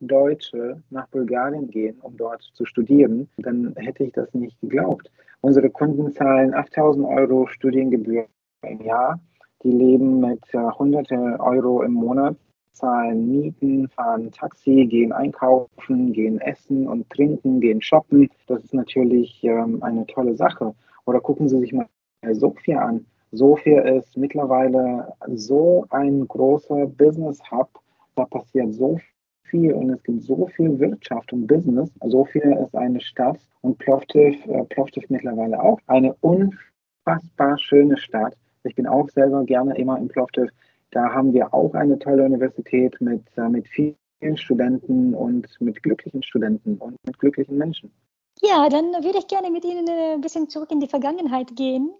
Deutsche 0.00 0.82
nach 0.90 1.08
Bulgarien 1.08 1.70
gehen, 1.70 1.98
um 2.00 2.16
dort 2.16 2.42
zu 2.54 2.64
studieren, 2.64 3.28
dann 3.38 3.74
hätte 3.76 4.04
ich 4.04 4.12
das 4.12 4.32
nicht 4.34 4.60
geglaubt. 4.60 5.10
Unsere 5.40 5.70
Kunden 5.70 6.12
zahlen 6.12 6.54
8000 6.54 7.06
Euro 7.06 7.46
Studiengebühr 7.46 8.26
im 8.62 8.80
Jahr. 8.82 9.20
Die 9.62 9.70
leben 9.70 10.20
mit 10.20 10.42
äh, 10.52 10.58
hunderte 10.58 11.16
Euro 11.40 11.82
im 11.82 11.92
Monat, 11.92 12.36
zahlen 12.72 13.28
Mieten, 13.28 13.88
fahren 13.88 14.30
Taxi, 14.30 14.86
gehen 14.86 15.12
einkaufen, 15.12 16.12
gehen 16.12 16.40
essen 16.40 16.86
und 16.86 17.10
trinken, 17.10 17.60
gehen 17.60 17.82
shoppen. 17.82 18.28
Das 18.46 18.62
ist 18.62 18.74
natürlich 18.74 19.42
ähm, 19.42 19.82
eine 19.82 20.06
tolle 20.06 20.36
Sache. 20.36 20.74
Oder 21.06 21.20
gucken 21.20 21.48
Sie 21.48 21.58
sich 21.58 21.72
mal 21.72 21.88
Sofia 22.32 22.80
an. 22.80 23.06
Sofia 23.32 23.82
ist 23.82 24.16
mittlerweile 24.16 25.12
so 25.34 25.84
ein 25.90 26.26
großer 26.26 26.86
Business 26.86 27.38
Hub. 27.50 27.68
Da 28.16 28.24
passiert 28.24 28.72
so 28.74 28.98
viel 29.42 29.72
und 29.72 29.90
es 29.90 30.02
gibt 30.02 30.22
so 30.22 30.46
viel 30.46 30.78
Wirtschaft 30.78 31.32
und 31.32 31.46
Business. 31.46 31.90
Sofia 32.04 32.58
ist 32.64 32.74
eine 32.74 33.00
Stadt 33.00 33.38
und 33.60 33.78
Plovdiv, 33.78 34.46
äh, 34.46 34.64
Plovdiv 34.64 35.04
mittlerweile 35.08 35.62
auch 35.62 35.78
eine 35.86 36.14
unfassbar 36.20 37.58
schöne 37.58 37.96
Stadt. 37.98 38.36
Ich 38.64 38.74
bin 38.74 38.86
auch 38.86 39.08
selber 39.10 39.44
gerne 39.44 39.76
immer 39.76 39.98
in 39.98 40.08
Plovdiv. 40.08 40.50
Da 40.90 41.12
haben 41.12 41.32
wir 41.32 41.52
auch 41.52 41.74
eine 41.74 41.98
tolle 41.98 42.24
Universität 42.24 42.98
mit, 43.00 43.22
äh, 43.36 43.48
mit 43.48 43.68
vielen 43.68 43.96
Studenten 44.36 45.14
und 45.14 45.48
mit 45.60 45.82
glücklichen 45.82 46.22
Studenten 46.22 46.76
und 46.78 46.96
mit 47.06 47.18
glücklichen 47.18 47.58
Menschen. 47.58 47.92
Ja, 48.40 48.68
dann 48.68 48.84
würde 49.04 49.18
ich 49.18 49.26
gerne 49.26 49.50
mit 49.50 49.64
Ihnen 49.64 49.86
äh, 49.88 50.14
ein 50.14 50.20
bisschen 50.20 50.48
zurück 50.48 50.70
in 50.70 50.80
die 50.80 50.86
Vergangenheit 50.86 51.56
gehen. 51.56 51.90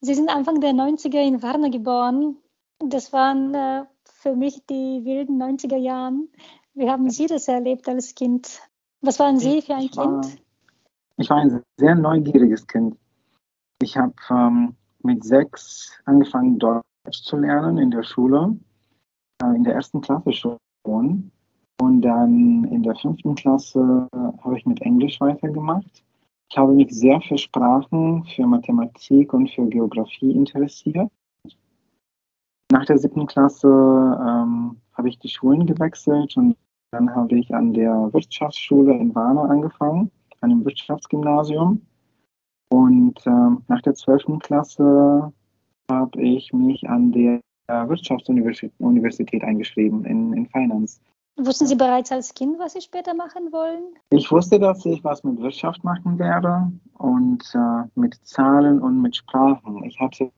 Sie 0.00 0.14
sind 0.14 0.30
Anfang 0.30 0.60
der 0.60 0.70
90er 0.70 1.20
in 1.20 1.42
Varna 1.42 1.68
geboren. 1.68 2.36
Das 2.78 3.12
waren 3.12 3.54
äh, 3.54 3.84
für 4.04 4.34
mich 4.34 4.64
die 4.66 5.04
wilden 5.04 5.40
90er 5.40 5.76
Jahren. 5.76 6.28
Wie 6.74 6.88
haben 6.88 7.10
Sie 7.10 7.26
das 7.26 7.48
erlebt 7.48 7.86
als 7.88 8.14
Kind? 8.14 8.60
Was 9.02 9.18
waren 9.18 9.38
Sie 9.38 9.60
für 9.60 9.74
ein 9.74 9.82
ich 9.82 9.92
Kind? 9.92 10.06
War, 10.06 10.24
ich 11.18 11.28
war 11.28 11.38
ein 11.38 11.62
sehr 11.76 11.94
neugieriges 11.94 12.66
Kind. 12.66 12.96
Ich 13.82 13.96
habe 13.96 14.14
ähm, 14.30 14.74
mit 15.02 15.24
sechs 15.24 15.92
angefangen, 16.06 16.58
Deutsch 16.58 17.22
zu 17.22 17.36
lernen 17.36 17.78
in 17.78 17.90
der 17.90 18.02
Schule, 18.02 18.56
äh, 19.42 19.54
in 19.54 19.64
der 19.64 19.74
ersten 19.74 20.00
Klasse 20.00 20.32
schon. 20.32 20.58
Und 20.82 22.02
dann 22.02 22.64
in 22.64 22.82
der 22.82 22.94
fünften 22.94 23.34
Klasse 23.34 24.08
habe 24.12 24.58
ich 24.58 24.66
mit 24.66 24.80
Englisch 24.82 25.20
weitergemacht. 25.20 26.02
Ich 26.50 26.58
habe 26.58 26.72
mich 26.72 26.90
sehr 26.90 27.20
für 27.20 27.38
Sprachen, 27.38 28.24
für 28.24 28.44
Mathematik 28.44 29.32
und 29.32 29.48
für 29.50 29.66
Geografie 29.66 30.32
interessiert. 30.32 31.08
Nach 32.72 32.84
der 32.84 32.98
siebten 32.98 33.26
Klasse 33.26 33.68
ähm, 33.68 34.76
habe 34.94 35.08
ich 35.08 35.18
die 35.20 35.28
Schulen 35.28 35.66
gewechselt 35.66 36.36
und 36.36 36.56
dann 36.90 37.14
habe 37.14 37.38
ich 37.38 37.54
an 37.54 37.72
der 37.72 38.12
Wirtschaftsschule 38.12 38.92
in 38.94 39.14
Warnow 39.14 39.48
angefangen, 39.48 40.10
an 40.40 40.50
dem 40.50 40.64
Wirtschaftsgymnasium. 40.64 41.86
Und 42.72 43.24
ähm, 43.26 43.62
nach 43.68 43.82
der 43.82 43.94
zwölften 43.94 44.40
Klasse 44.40 45.32
habe 45.88 46.20
ich 46.20 46.52
mich 46.52 46.88
an 46.88 47.12
der 47.12 47.40
Wirtschaftsuniversität 47.68 49.44
eingeschrieben 49.44 50.04
in, 50.04 50.32
in 50.32 50.46
Finance. 50.46 51.00
Wussten 51.42 51.66
Sie 51.66 51.76
bereits 51.76 52.12
als 52.12 52.34
Kind, 52.34 52.58
was 52.58 52.74
Sie 52.74 52.82
später 52.82 53.14
machen 53.14 53.50
wollen? 53.50 53.94
Ich 54.10 54.30
wusste, 54.30 54.58
dass 54.58 54.84
ich 54.84 55.02
was 55.02 55.24
mit 55.24 55.40
Wirtschaft 55.40 55.82
machen 55.84 56.18
werde 56.18 56.70
und 56.98 57.42
äh, 57.54 57.88
mit 57.94 58.14
Zahlen 58.26 58.80
und 58.80 59.00
mit 59.00 59.16
Sprachen. 59.16 59.82
Ich 59.84 59.98
hatte 59.98 60.30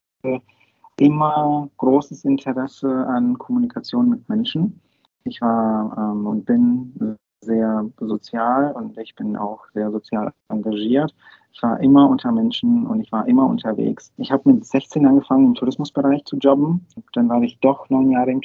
immer 0.98 1.68
großes 1.78 2.24
Interesse 2.24 2.88
an 2.88 3.36
Kommunikation 3.36 4.10
mit 4.10 4.28
Menschen. 4.28 4.80
Ich 5.24 5.40
war 5.40 5.96
ähm, 5.98 6.26
und 6.26 6.44
bin 6.44 7.16
sehr 7.40 7.90
sozial 7.98 8.72
und 8.72 8.96
ich 8.98 9.14
bin 9.16 9.36
auch 9.36 9.64
sehr 9.74 9.90
sozial 9.90 10.32
engagiert. 10.48 11.12
Ich 11.52 11.62
war 11.62 11.80
immer 11.80 12.08
unter 12.08 12.30
Menschen 12.30 12.86
und 12.86 13.00
ich 13.00 13.10
war 13.10 13.26
immer 13.26 13.46
unterwegs. 13.46 14.12
Ich 14.16 14.30
habe 14.30 14.52
mit 14.52 14.64
16 14.64 15.04
angefangen, 15.04 15.46
im 15.46 15.54
Tourismusbereich 15.54 16.24
zu 16.24 16.36
jobben. 16.36 16.86
Dann 17.12 17.28
war 17.28 17.42
ich 17.42 17.58
doch 17.58 17.90
neun 17.90 18.10
Jahre 18.10 18.30
im 18.30 18.40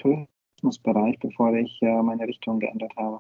Tourismusbereich, 0.58 1.18
bevor 1.20 1.54
ich 1.54 1.80
äh, 1.82 2.02
meine 2.02 2.28
Richtung 2.28 2.60
geändert 2.60 2.92
habe. 2.98 3.20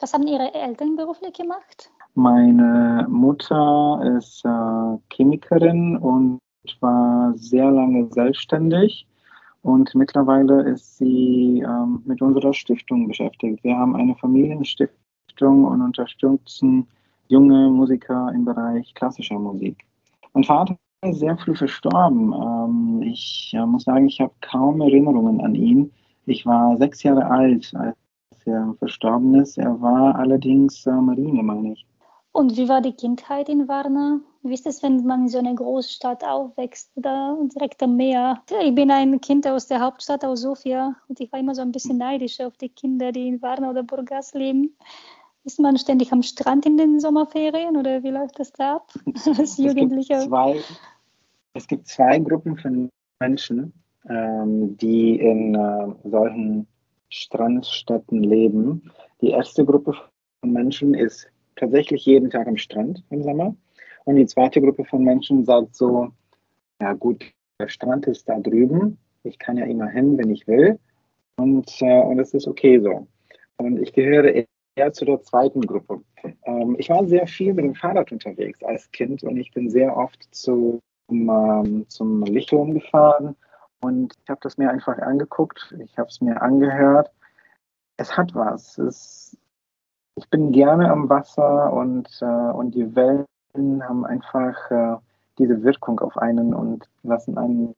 Was 0.00 0.12
haben 0.12 0.26
Ihre 0.26 0.54
Eltern 0.54 0.96
beruflich 0.96 1.32
gemacht? 1.32 1.90
Meine 2.14 3.06
Mutter 3.08 4.16
ist 4.16 4.44
äh, 4.44 4.98
Chemikerin 5.12 5.96
und 5.96 6.38
war 6.80 7.32
sehr 7.36 7.70
lange 7.70 8.08
selbstständig 8.12 9.06
und 9.62 9.94
mittlerweile 9.94 10.62
ist 10.62 10.98
sie 10.98 11.64
ähm, 11.66 12.02
mit 12.04 12.20
unserer 12.22 12.52
Stiftung 12.52 13.08
beschäftigt. 13.08 13.62
Wir 13.64 13.76
haben 13.76 13.96
eine 13.96 14.14
Familienstiftung 14.16 15.64
und 15.64 15.80
unterstützen 15.82 16.86
junge 17.28 17.68
Musiker 17.70 18.30
im 18.34 18.44
Bereich 18.44 18.94
klassischer 18.94 19.38
Musik. 19.38 19.84
Mein 20.34 20.44
Vater 20.44 20.76
ist 21.02 21.20
sehr 21.20 21.36
früh 21.38 21.54
verstorben. 21.54 22.32
Ähm, 22.32 23.02
ich 23.02 23.52
äh, 23.54 23.64
muss 23.64 23.84
sagen, 23.84 24.06
ich 24.06 24.20
habe 24.20 24.32
kaum 24.40 24.80
Erinnerungen 24.80 25.40
an 25.40 25.54
ihn. 25.54 25.92
Ich 26.28 26.44
war 26.44 26.76
sechs 26.76 27.02
Jahre 27.02 27.26
alt, 27.26 27.72
als 27.74 27.96
er 28.44 28.74
verstorben 28.78 29.34
ist. 29.36 29.56
Er 29.56 29.80
war 29.80 30.14
allerdings 30.16 30.84
äh, 30.86 30.92
Marine, 30.92 31.42
meine 31.42 31.72
ich. 31.72 31.86
Und 32.32 32.56
wie 32.56 32.68
war 32.68 32.82
die 32.82 32.92
Kindheit 32.92 33.48
in 33.48 33.66
Varna? 33.66 34.20
Wie 34.42 34.54
ist 34.54 34.66
es, 34.66 34.82
wenn 34.82 35.04
man 35.04 35.22
in 35.22 35.28
so 35.28 35.38
einer 35.38 35.54
Großstadt 35.54 36.22
aufwächst 36.22 36.92
oder 36.94 37.36
direkt 37.54 37.82
am 37.82 37.96
Meer? 37.96 38.42
Ich 38.62 38.74
bin 38.74 38.90
ein 38.90 39.20
Kind 39.20 39.46
aus 39.46 39.66
der 39.66 39.80
Hauptstadt, 39.80 40.24
aus 40.24 40.42
Sofia, 40.42 40.94
und 41.08 41.18
ich 41.18 41.32
war 41.32 41.40
immer 41.40 41.54
so 41.54 41.62
ein 41.62 41.72
bisschen 41.72 41.98
neidisch 41.98 42.40
auf 42.40 42.56
die 42.58 42.68
Kinder, 42.68 43.10
die 43.10 43.28
in 43.28 43.42
Varna 43.42 43.70
oder 43.70 43.82
Burgas 43.82 44.34
leben. 44.34 44.76
Ist 45.44 45.58
man 45.58 45.78
ständig 45.78 46.12
am 46.12 46.22
Strand 46.22 46.66
in 46.66 46.76
den 46.76 47.00
Sommerferien 47.00 47.76
oder 47.76 48.02
wie 48.02 48.10
läuft 48.10 48.38
das 48.38 48.52
da 48.52 48.76
ab 48.76 48.92
als 49.38 49.56
Jugendlicher? 49.56 50.18
Es 50.18 50.28
gibt 50.28 50.28
zwei, 50.30 50.60
es 51.54 51.66
gibt 51.66 51.88
zwei 51.88 52.18
Gruppen 52.18 52.56
von 52.58 52.90
Menschen, 53.18 53.58
ähm, 53.58 53.72
die 54.04 55.16
in 55.16 55.54
äh, 55.54 56.08
solchen 56.08 56.66
Strandstädten 57.10 58.22
leben. 58.22 58.90
Die 59.20 59.30
erste 59.30 59.64
Gruppe 59.64 59.92
von 60.40 60.52
Menschen 60.52 60.94
ist 60.94 61.28
tatsächlich 61.56 62.04
jeden 62.06 62.30
Tag 62.30 62.46
am 62.46 62.56
Strand 62.56 63.02
im 63.10 63.22
Sommer. 63.22 63.54
Und 64.04 64.16
die 64.16 64.26
zweite 64.26 64.60
Gruppe 64.60 64.84
von 64.84 65.02
Menschen 65.02 65.44
sagt 65.44 65.74
so, 65.74 66.08
ja 66.80 66.92
gut, 66.94 67.24
der 67.60 67.68
Strand 67.68 68.06
ist 68.06 68.28
da 68.28 68.38
drüben, 68.38 68.98
ich 69.24 69.38
kann 69.38 69.56
ja 69.56 69.66
immer 69.66 69.88
hin, 69.88 70.16
wenn 70.16 70.30
ich 70.30 70.46
will. 70.46 70.78
Und, 71.36 71.70
äh, 71.82 72.02
und 72.02 72.18
es 72.18 72.34
ist 72.34 72.46
okay 72.46 72.78
so. 72.80 73.06
Und 73.56 73.80
ich 73.80 73.92
gehöre 73.92 74.44
eher 74.76 74.92
zu 74.92 75.04
der 75.04 75.20
zweiten 75.22 75.62
Gruppe. 75.62 76.00
Ähm, 76.44 76.76
ich 76.78 76.88
war 76.88 77.06
sehr 77.06 77.26
viel 77.26 77.54
mit 77.54 77.64
dem 77.64 77.74
Fahrrad 77.74 78.12
unterwegs 78.12 78.62
als 78.62 78.90
Kind 78.92 79.22
und 79.24 79.36
ich 79.36 79.52
bin 79.52 79.68
sehr 79.68 79.96
oft 79.96 80.28
zu, 80.34 80.80
um, 81.08 81.84
zum 81.88 82.22
Lichtturm 82.24 82.74
gefahren 82.74 83.36
und 83.80 84.14
ich 84.22 84.30
habe 84.30 84.40
das 84.42 84.58
mir 84.58 84.70
einfach 84.70 84.98
angeguckt, 84.98 85.74
ich 85.78 85.96
habe 85.98 86.08
es 86.08 86.20
mir 86.20 86.40
angehört. 86.40 87.10
Es 87.96 88.16
hat 88.16 88.34
was. 88.34 88.78
Es, 88.78 89.36
ich 90.16 90.28
bin 90.30 90.52
gerne 90.52 90.90
am 90.90 91.08
Wasser 91.08 91.72
und, 91.72 92.08
äh, 92.20 92.24
und 92.24 92.74
die 92.74 92.94
Wellen 92.94 93.26
haben 93.56 94.04
einfach 94.04 94.70
äh, 94.70 94.96
diese 95.38 95.62
Wirkung 95.62 96.00
auf 96.00 96.16
einen 96.16 96.54
und 96.54 96.88
lassen 97.02 97.38
einen 97.38 97.74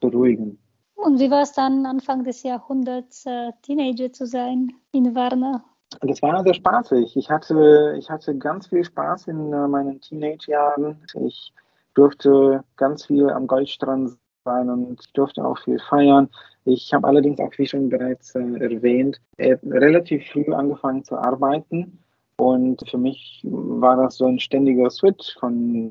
beruhigen. 0.00 0.58
Und 0.94 1.18
wie 1.18 1.30
war 1.30 1.42
es 1.42 1.52
dann 1.52 1.86
Anfang 1.86 2.24
des 2.24 2.42
Jahrhunderts, 2.42 3.24
äh, 3.26 3.52
Teenager 3.62 4.12
zu 4.12 4.26
sein 4.26 4.72
in 4.92 5.14
Varna? 5.14 5.64
Das 6.02 6.22
war 6.22 6.42
sehr 6.42 6.54
spaßig. 6.54 7.16
Ich 7.16 7.30
hatte, 7.30 7.96
ich 7.98 8.10
hatte 8.10 8.36
ganz 8.36 8.68
viel 8.68 8.84
Spaß 8.84 9.28
in 9.28 9.52
äh, 9.52 9.66
meinen 9.66 10.00
Teenage-Jahren. 10.00 11.02
Ich 11.14 11.52
durfte 11.94 12.64
ganz 12.76 13.06
viel 13.06 13.30
am 13.30 13.46
Goldstrand 13.46 14.16
sein 14.44 14.68
und 14.68 15.00
ich 15.00 15.12
durfte 15.12 15.44
auch 15.44 15.58
viel 15.58 15.78
feiern. 15.78 16.28
Ich 16.64 16.92
habe 16.92 17.06
allerdings 17.06 17.40
auch, 17.40 17.52
wie 17.56 17.66
schon 17.66 17.88
bereits 17.88 18.34
äh, 18.34 18.40
erwähnt, 18.40 19.20
äh, 19.38 19.56
relativ 19.64 20.26
früh 20.30 20.52
angefangen 20.52 21.04
zu 21.04 21.16
arbeiten. 21.16 21.98
Und 22.36 22.88
für 22.88 22.98
mich 22.98 23.40
war 23.44 23.96
das 23.96 24.16
so 24.16 24.26
ein 24.26 24.38
ständiger 24.38 24.88
Switch 24.90 25.36
von 25.38 25.90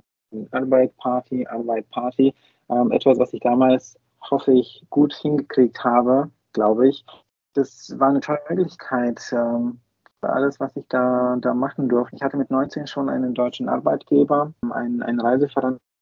Arbeit, 0.51 0.95
Party, 0.97 1.45
Arbeit, 1.47 1.89
Party. 1.89 2.33
Ähm, 2.69 2.91
etwas, 2.91 3.19
was 3.19 3.33
ich 3.33 3.41
damals, 3.41 3.97
hoffe 4.29 4.53
ich, 4.53 4.83
gut 4.89 5.13
hingekriegt 5.13 5.83
habe, 5.83 6.29
glaube 6.53 6.89
ich. 6.89 7.05
Das 7.53 7.93
war 7.99 8.09
eine 8.09 8.19
tolle 8.19 8.39
Möglichkeit, 8.49 9.21
ähm, 9.31 9.79
alles, 10.21 10.59
was 10.59 10.75
ich 10.75 10.85
da, 10.89 11.37
da 11.39 11.53
machen 11.53 11.87
durfte. 11.87 12.15
Ich 12.15 12.21
hatte 12.21 12.37
mit 12.37 12.51
19 12.51 12.87
schon 12.87 13.09
einen 13.09 13.33
deutschen 13.33 13.69
Arbeitgeber, 13.69 14.53
einen, 14.69 15.01
einen 15.01 15.21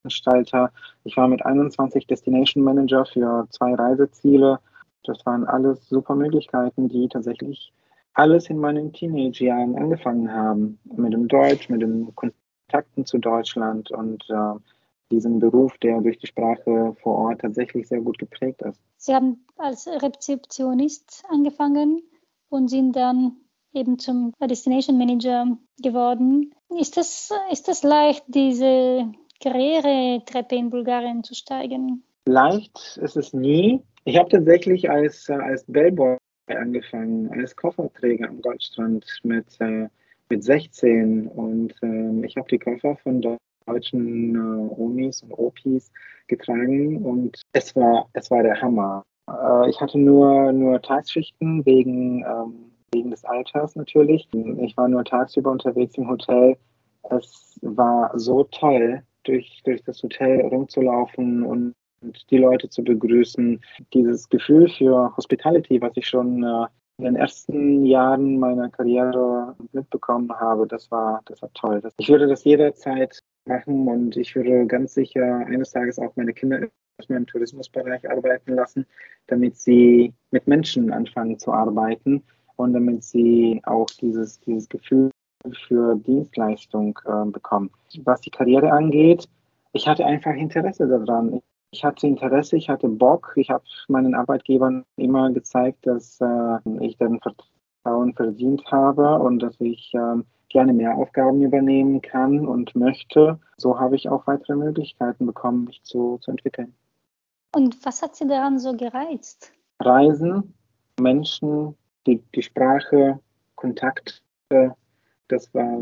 Reiseveranstalter. 0.08 0.72
Ich 1.04 1.18
war 1.18 1.28
mit 1.28 1.46
21 1.46 2.08
Destination 2.08 2.64
Manager 2.64 3.06
für 3.06 3.48
zwei 3.50 3.74
Reiseziele. 3.74 4.60
Das 5.04 5.26
waren 5.26 5.46
alles 5.46 5.88
super 5.88 6.16
Möglichkeiten, 6.16 6.90
die 6.90 7.08
tatsächlich 7.08 7.72
alles 8.14 8.50
in 8.50 8.58
meinen 8.58 8.94
Teenage-Jahren 8.94 9.76
angefangen 9.78 10.32
haben. 10.32 10.80
Mit 10.86 11.14
dem 11.14 11.28
Deutsch, 11.28 11.70
mit 11.70 11.82
den 11.82 12.14
Kontakten 12.16 13.06
zu 13.06 13.20
Deutschland 13.20 13.92
und 13.92 14.26
äh, 14.30 14.60
diesem 15.12 15.40
Beruf, 15.40 15.78
der 15.78 16.02
durch 16.02 16.18
die 16.18 16.28
Sprache 16.28 16.96
vor 17.02 17.16
Ort 17.18 17.42
tatsächlich 17.42 17.88
sehr 17.88 18.02
gut 18.02 18.18
geprägt 18.18 18.62
ist. 18.64 18.82
Sie 18.98 19.14
haben 19.14 19.46
als 19.58 19.88
Rezeptionist 19.88 21.24
angefangen 21.30 22.02
und 22.50 22.70
sind 22.70 22.96
dann 22.96 23.38
eben 23.74 24.00
zum 24.00 24.34
Destination 24.42 24.98
Manager 24.98 25.58
geworden. 25.82 26.54
Ist 26.78 26.98
das, 26.98 27.32
ist 27.52 27.68
das 27.68 27.84
leicht, 27.84 28.24
diese 28.28 29.14
Karrieretreppe 29.42 30.56
in 30.56 30.70
Bulgarien 30.70 31.24
zu 31.24 31.36
steigen? 31.36 32.04
Leicht 32.26 32.98
ist 33.02 33.18
es 33.18 33.34
nie. 33.34 33.82
Ich 34.04 34.18
habe 34.18 34.30
tatsächlich 34.30 34.90
als, 34.90 35.30
als 35.30 35.66
Bellboy 35.68 36.18
angefangen, 36.48 37.30
als 37.32 37.56
Kofferträger 37.56 38.30
am 38.30 38.42
Goldstrand 38.42 39.06
mit, 39.24 39.46
äh, 39.60 39.88
mit 40.30 40.44
16 40.44 41.28
und 41.28 41.74
äh, 41.82 42.26
ich 42.26 42.38
habe 42.38 42.48
die 42.50 42.60
Koffer 42.60 42.98
von 43.04 43.22
deutschen 43.66 44.36
äh, 44.36 44.74
Omis 44.76 45.24
und 45.24 45.34
Opis 45.34 45.92
getragen 46.28 47.04
und 47.04 47.42
es 47.54 47.76
war, 47.76 48.10
es 48.14 48.32
war 48.32 48.44
der 48.44 48.62
Hammer. 48.62 49.04
Äh, 49.30 49.70
ich 49.70 49.80
hatte 49.82 49.98
nur, 49.98 50.52
nur 50.54 50.82
Tagsschichten 50.82 51.66
wegen 51.66 52.24
ähm, 52.24 52.72
wegen 52.92 53.12
des 53.12 53.26
Alters 53.26 53.76
natürlich. 53.76 54.28
Ich 54.34 54.78
war 54.78 54.88
nur 54.88 55.04
tagsüber 55.04 55.52
unterwegs 55.52 55.98
im 55.98 56.10
Hotel. 56.10 56.58
Es 57.10 57.60
war 57.62 58.18
so 58.18 58.44
toll, 58.46 59.04
durch, 59.28 59.62
durch 59.64 59.84
das 59.84 60.02
Hotel 60.04 60.42
rumzulaufen 60.42 61.44
und, 61.44 61.76
die 62.30 62.38
Leute 62.38 62.70
zu 62.70 62.84
begrüßen. 62.84 63.60
Dieses 63.92 64.30
Gefühl 64.30 64.70
für 64.70 65.18
Hospitality, 65.18 65.82
was 65.82 65.98
ich 65.98 66.08
schon 66.08 66.44
äh, 66.44 66.68
in 67.00 67.06
den 67.06 67.16
ersten 67.16 67.86
Jahren 67.86 68.38
meiner 68.38 68.70
Karriere 68.70 69.56
mitbekommen 69.72 70.32
habe, 70.40 70.68
das 70.68 70.92
war, 70.92 71.22
das 71.26 71.42
war 71.42 71.52
toll. 71.56 71.82
Ich 71.98 72.10
würde 72.10 72.28
das 72.28 72.44
jederzeit 72.44 73.20
machen 73.46 73.88
und 73.88 74.16
ich 74.16 74.36
würde 74.36 74.68
ganz 74.68 74.94
sicher 74.94 75.38
eines 75.48 75.72
Tages 75.72 75.98
auch 75.98 76.16
meine 76.16 76.34
Kinder 76.34 76.68
im 77.08 77.26
Tourismusbereich 77.26 78.10
arbeiten 78.10 78.54
lassen, 78.54 78.86
damit 79.26 79.58
sie 79.58 80.14
mit 80.32 80.48
Menschen 80.48 80.92
anfangen 80.92 81.40
zu 81.40 81.52
arbeiten 81.52 82.24
und 82.58 82.74
damit 82.74 83.04
sie 83.04 83.62
auch 83.64 83.88
dieses, 83.88 84.40
dieses 84.42 84.70
Gefühl 84.70 85.12
für 85.54 85.96
Dienstleistung 85.96 87.00
äh, 87.06 87.26
bekommen. 87.30 87.72
Was 88.04 88.22
die 88.22 88.30
Karriere 88.30 88.72
angeht, 88.72 89.28
ich 89.74 89.88
hatte 89.88 90.06
einfach 90.06 90.34
Interesse 90.34 90.88
daran. 90.88 91.42
Ich 91.72 91.84
hatte 91.84 92.08
Interesse, 92.08 92.58
ich 92.58 92.70
hatte 92.70 92.88
Bock. 92.88 93.34
Ich 93.36 93.50
habe 93.50 93.64
meinen 93.88 94.16
Arbeitgebern 94.16 94.86
immer 94.96 95.32
gezeigt, 95.32 95.86
dass 95.86 96.20
äh, 96.22 96.60
ich 96.80 96.98
deren 96.98 97.20
Vertrauen 97.20 98.14
verdient 98.14 98.64
habe 98.72 99.20
und 99.20 99.40
dass 99.40 99.60
ich 99.60 99.94
äh, 99.94 100.24
gerne 100.50 100.74
mehr 100.74 100.96
Aufgaben 100.96 101.42
übernehmen 101.42 102.02
kann 102.02 102.48
und 102.48 102.76
möchte. 102.76 103.40
So 103.58 103.80
habe 103.80 103.96
ich 103.96 104.10
auch 104.10 104.26
weitere 104.28 104.56
Möglichkeiten 104.56 105.26
bekommen, 105.26 105.66
mich 105.66 105.84
zu, 105.84 106.18
zu 106.22 106.32
entwickeln. 106.32 106.74
Und 107.54 107.86
was 107.86 108.02
hat 108.02 108.16
Sie 108.16 108.28
daran 108.28 108.60
so 108.60 108.76
gereizt? 108.76 109.52
Reisen, 109.80 110.54
Menschen, 111.00 111.76
die, 112.06 112.24
die 112.34 112.42
Sprache, 112.42 113.20
Kontakt, 113.56 114.24
das 115.28 115.54
war 115.54 115.80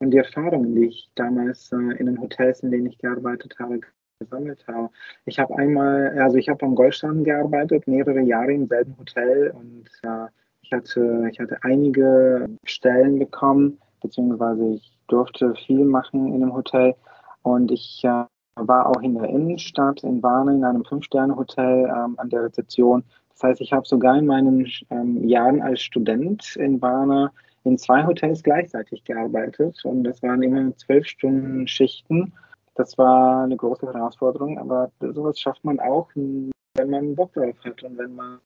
und 0.00 0.12
die 0.12 0.18
Erfahrungen, 0.18 0.76
die 0.76 0.86
ich 0.86 1.10
damals 1.16 1.72
äh, 1.72 1.76
in 1.98 2.06
den 2.06 2.20
Hotels, 2.20 2.60
in 2.60 2.70
denen 2.70 2.86
ich 2.86 2.98
gearbeitet 2.98 3.56
habe, 3.58 3.80
gesammelt 4.20 4.64
habe. 4.68 4.90
Ich 5.26 5.38
habe 5.38 5.56
einmal, 5.56 6.16
also 6.20 6.36
ich 6.36 6.48
habe 6.48 6.64
am 6.64 6.74
Goldstrand 6.74 7.24
gearbeitet, 7.24 7.86
mehrere 7.88 8.20
Jahre 8.20 8.52
im 8.52 8.66
selben 8.68 8.96
Hotel 8.98 9.50
und 9.50 9.88
äh, 10.02 10.26
ich 10.62 10.72
hatte, 10.72 11.28
ich 11.30 11.40
hatte 11.40 11.58
einige 11.62 12.48
Stellen 12.64 13.18
bekommen, 13.18 13.78
beziehungsweise 14.00 14.74
ich 14.74 14.98
durfte 15.08 15.54
viel 15.66 15.84
machen 15.84 16.32
in 16.32 16.40
dem 16.40 16.54
Hotel 16.54 16.94
und 17.42 17.72
ich 17.72 18.02
äh, 18.04 18.24
war 18.54 18.86
auch 18.86 19.02
in 19.02 19.14
der 19.14 19.28
Innenstadt 19.28 20.02
in 20.04 20.22
Warne 20.22 20.54
in 20.54 20.64
einem 20.64 20.84
Fünf-Sterne-Hotel 20.84 21.84
ähm, 21.86 22.14
an 22.18 22.28
der 22.28 22.44
Rezeption 22.44 23.02
das 23.38 23.50
heißt, 23.50 23.60
ich 23.60 23.72
habe 23.72 23.86
sogar 23.86 24.18
in 24.18 24.26
meinen 24.26 24.68
ähm, 24.90 25.28
Jahren 25.28 25.62
als 25.62 25.80
Student 25.80 26.56
in 26.56 26.82
Warner 26.82 27.32
in 27.64 27.78
zwei 27.78 28.06
Hotels 28.06 28.42
gleichzeitig 28.42 29.04
gearbeitet 29.04 29.84
und 29.84 30.04
das 30.04 30.22
waren 30.22 30.42
immer 30.42 30.76
zwölf 30.76 31.06
Stunden 31.06 31.66
Schichten. 31.66 32.32
Das 32.74 32.96
war 32.96 33.44
eine 33.44 33.56
große 33.56 33.92
Herausforderung, 33.92 34.58
aber 34.58 34.90
sowas 35.00 35.38
schafft 35.40 35.64
man 35.64 35.80
auch, 35.80 36.08
wenn 36.14 36.90
man 36.90 37.14
Bock 37.14 37.32
drauf 37.32 37.56
hat 37.64 37.82
und 37.82 37.98
wenn 37.98 38.14
man 38.14 38.40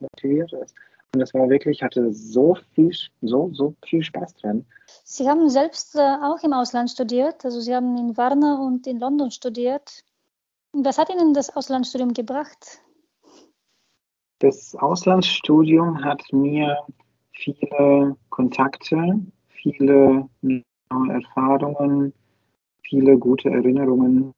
motiviert 0.00 0.52
ist. 0.52 0.74
Und 1.12 1.20
das 1.20 1.34
war 1.34 1.48
wirklich, 1.48 1.82
hatte 1.82 2.12
so 2.12 2.56
viel, 2.74 2.92
so, 3.20 3.50
so 3.52 3.74
viel 3.84 4.02
Spaß 4.02 4.34
dran. 4.36 4.64
Sie 5.04 5.28
haben 5.28 5.48
selbst 5.48 5.96
äh, 5.96 5.98
auch 6.00 6.42
im 6.44 6.52
Ausland 6.52 6.90
studiert, 6.90 7.44
also 7.44 7.60
Sie 7.60 7.74
haben 7.74 7.96
in 7.96 8.16
Warner 8.16 8.60
und 8.60 8.86
in 8.86 9.00
London 9.00 9.30
studiert. 9.30 10.04
Was 10.72 10.98
hat 10.98 11.10
Ihnen 11.10 11.34
das 11.34 11.54
Auslandsstudium 11.56 12.12
gebracht? 12.12 12.80
Das 14.38 14.74
Auslandsstudium 14.76 16.04
hat 16.04 16.22
mir 16.32 16.78
viele 17.42 18.16
Kontakte, 18.28 19.20
viele 19.48 20.28
Erfahrungen, 21.08 22.12
viele 22.82 23.18
gute 23.18 23.50
Erinnerungen 23.50 24.32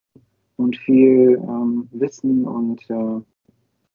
und 0.56 0.76
viel 0.76 1.40
ähm, 1.42 1.88
Wissen 1.92 2.46
und 2.46 2.82
äh, 2.90 3.20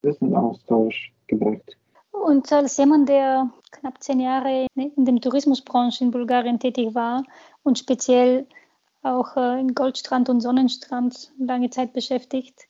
Wissenaustausch 0.02 1.14
gebracht. 1.28 1.78
Und 2.12 2.52
als 2.52 2.78
jemand, 2.78 3.10
der 3.10 3.50
knapp 3.72 4.02
zehn 4.02 4.20
Jahre 4.20 4.68
in 4.76 5.06
der 5.06 5.16
Tourismusbranche 5.18 6.04
in 6.04 6.12
Bulgarien 6.12 6.60
tätig 6.60 6.96
war 6.96 7.24
und 7.64 7.78
speziell 7.78 8.48
auch 9.04 9.38
äh, 9.38 9.60
in 9.60 9.76
Goldstrand 9.76 10.30
und 10.30 10.42
Sonnenstrand 10.42 11.32
lange 11.40 11.70
Zeit 11.70 11.94
beschäftigt, 11.94 12.68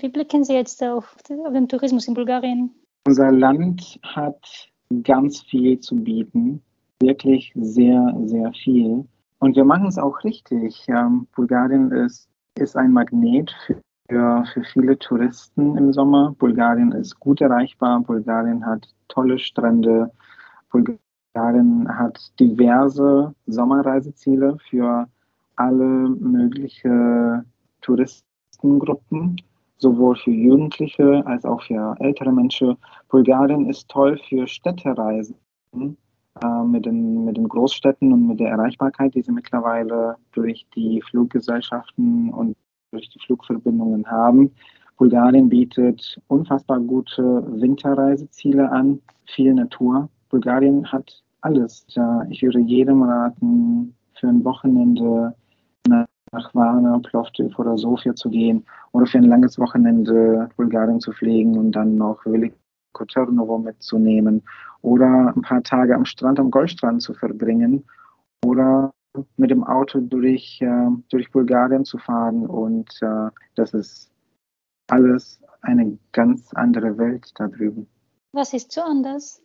wie 0.00 0.08
blicken 0.08 0.44
Sie 0.44 0.54
jetzt 0.54 0.82
auf, 0.82 1.16
auf 1.46 1.52
den 1.52 1.68
Tourismus 1.68 2.08
in 2.08 2.14
Bulgarien? 2.14 2.74
Unser 3.06 3.32
Land 3.32 3.98
hat 4.02 4.68
ganz 5.02 5.42
viel 5.42 5.78
zu 5.80 5.96
bieten, 5.96 6.62
wirklich 7.00 7.52
sehr, 7.54 8.14
sehr 8.26 8.52
viel. 8.52 9.06
Und 9.38 9.56
wir 9.56 9.64
machen 9.64 9.86
es 9.88 9.98
auch 9.98 10.22
richtig. 10.24 10.86
Ähm, 10.88 11.26
Bulgarien 11.34 11.90
ist, 11.90 12.28
ist 12.58 12.76
ein 12.76 12.92
Magnet 12.92 13.54
für, 14.08 14.44
für 14.52 14.64
viele 14.72 14.98
Touristen 14.98 15.76
im 15.76 15.92
Sommer. 15.92 16.34
Bulgarien 16.38 16.92
ist 16.92 17.18
gut 17.20 17.40
erreichbar. 17.40 18.00
Bulgarien 18.00 18.64
hat 18.64 18.88
tolle 19.08 19.38
Strände. 19.38 20.10
Bulgarien 20.70 21.86
hat 21.88 22.18
diverse 22.38 23.34
Sommerreiseziele 23.46 24.56
für 24.68 25.06
alle 25.56 26.08
möglichen 26.08 27.44
Touristengruppen 27.80 29.36
sowohl 29.78 30.16
für 30.16 30.30
Jugendliche 30.30 31.22
als 31.26 31.44
auch 31.44 31.62
für 31.62 31.94
ältere 32.00 32.32
Menschen. 32.32 32.76
Bulgarien 33.08 33.68
ist 33.68 33.88
toll 33.88 34.18
für 34.28 34.46
Städtereisen. 34.46 35.36
äh, 36.42 36.64
mit, 36.64 36.86
den, 36.86 37.24
mit 37.24 37.36
den 37.36 37.48
Großstädten 37.48 38.12
und 38.12 38.26
mit 38.26 38.40
der 38.40 38.50
Erreichbarkeit, 38.50 39.14
die 39.14 39.22
sie 39.22 39.32
mittlerweile 39.32 40.16
durch 40.32 40.66
die 40.74 41.00
Fluggesellschaften 41.02 42.30
und 42.32 42.56
durch 42.90 43.08
die 43.10 43.20
Flugverbindungen 43.20 44.06
haben. 44.06 44.50
Bulgarien 44.96 45.48
bietet 45.48 46.20
unfassbar 46.28 46.80
gute 46.80 47.44
Winterreiseziele 47.60 48.70
an, 48.70 49.00
viel 49.26 49.54
Natur. 49.54 50.08
Bulgarien 50.30 50.90
hat 50.90 51.22
alles. 51.40 51.86
Ich 52.30 52.42
würde 52.42 52.60
jedem 52.60 53.02
raten, 53.02 53.94
für 54.14 54.28
ein 54.28 54.44
Wochenende 54.44 55.34
nach 56.34 56.54
Varna, 56.54 56.98
Plovdiv 56.98 57.58
oder 57.58 57.78
Sofia 57.78 58.14
zu 58.14 58.28
gehen 58.28 58.64
oder 58.92 59.06
für 59.06 59.18
ein 59.18 59.24
langes 59.24 59.58
Wochenende 59.58 60.48
Bulgarien 60.56 61.00
zu 61.00 61.12
fliegen 61.12 61.56
und 61.56 61.72
dann 61.72 61.96
noch 61.96 62.24
Veliko 62.26 62.56
Ternova 63.08 63.58
mitzunehmen 63.58 64.42
oder 64.82 65.32
ein 65.34 65.42
paar 65.42 65.62
Tage 65.62 65.94
am 65.94 66.04
Strand, 66.04 66.38
am 66.38 66.50
Goldstrand 66.50 67.02
zu 67.02 67.14
verbringen 67.14 67.84
oder 68.44 68.92
mit 69.36 69.50
dem 69.50 69.64
Auto 69.64 70.00
durch, 70.00 70.60
äh, 70.60 70.88
durch 71.10 71.30
Bulgarien 71.30 71.84
zu 71.84 71.98
fahren 71.98 72.46
und 72.46 72.90
äh, 73.00 73.30
das 73.54 73.72
ist 73.72 74.10
alles 74.88 75.40
eine 75.62 75.98
ganz 76.12 76.52
andere 76.54 76.98
Welt 76.98 77.32
da 77.36 77.48
drüben. 77.48 77.86
Was 78.32 78.52
ist 78.52 78.72
so 78.72 78.82
anders? 78.82 79.40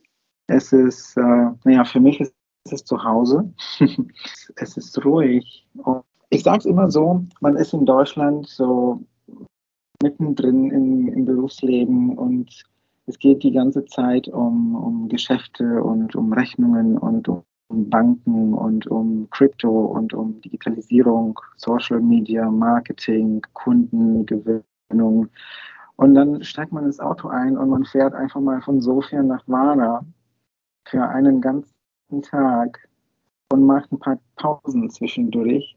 Es 0.48 0.74
ist, 0.74 1.16
äh, 1.18 1.52
naja, 1.64 1.86
für 1.86 2.00
mich 2.00 2.20
ist 2.20 2.34
es 2.72 2.84
zu 2.84 3.04
Hause. 3.04 3.54
es 4.56 4.78
ist 4.78 5.06
ruhig. 5.06 5.68
Ich 6.32 6.44
sage 6.44 6.60
es 6.60 6.66
immer 6.66 6.92
so, 6.92 7.26
man 7.42 7.56
ist 7.56 7.74
in 7.74 7.86
Deutschland 7.86 8.48
so 8.48 9.04
mittendrin 10.04 10.70
im, 10.70 11.08
im 11.08 11.26
Berufsleben 11.26 12.18
und 12.18 12.64
es 13.08 13.18
geht 13.18 13.42
die 13.42 13.52
ganze 13.52 13.86
Zeit 13.86 14.28
um, 14.28 14.76
um 14.76 15.10
Geschäfte 15.10 15.84
und 15.84 16.16
um 16.16 16.32
Rechnungen 16.32 17.00
und 17.00 17.28
um, 17.28 17.44
Banken 17.72 18.54
und 18.54 18.86
um 18.88 19.28
Krypto 19.32 19.86
und 19.86 20.14
um 20.14 20.40
Digitalisierung, 20.42 21.40
Social 21.58 22.00
Media, 22.00 22.50
Marketing, 22.50 23.42
Kundengewinnung. 23.54 25.30
Und 25.96 26.14
dann 26.14 26.44
steigt 26.44 26.72
man 26.72 26.86
ins 26.86 27.00
Auto 27.00 27.28
ein 27.28 27.58
und 27.58 27.70
man 27.70 27.86
fährt 27.86 28.14
einfach 28.14 28.40
mal 28.40 28.62
von 28.62 28.82
Sofia 28.82 29.24
nach 29.24 29.44
Varna 29.48 30.06
für 30.88 31.04
einen 31.04 31.42
ganzen 31.42 31.74
Tag 32.22 32.88
und 33.52 33.66
macht 33.66 33.92
ein 33.92 34.00
paar 34.00 34.20
Pausen 34.36 34.90
zwischendurch 34.92 35.76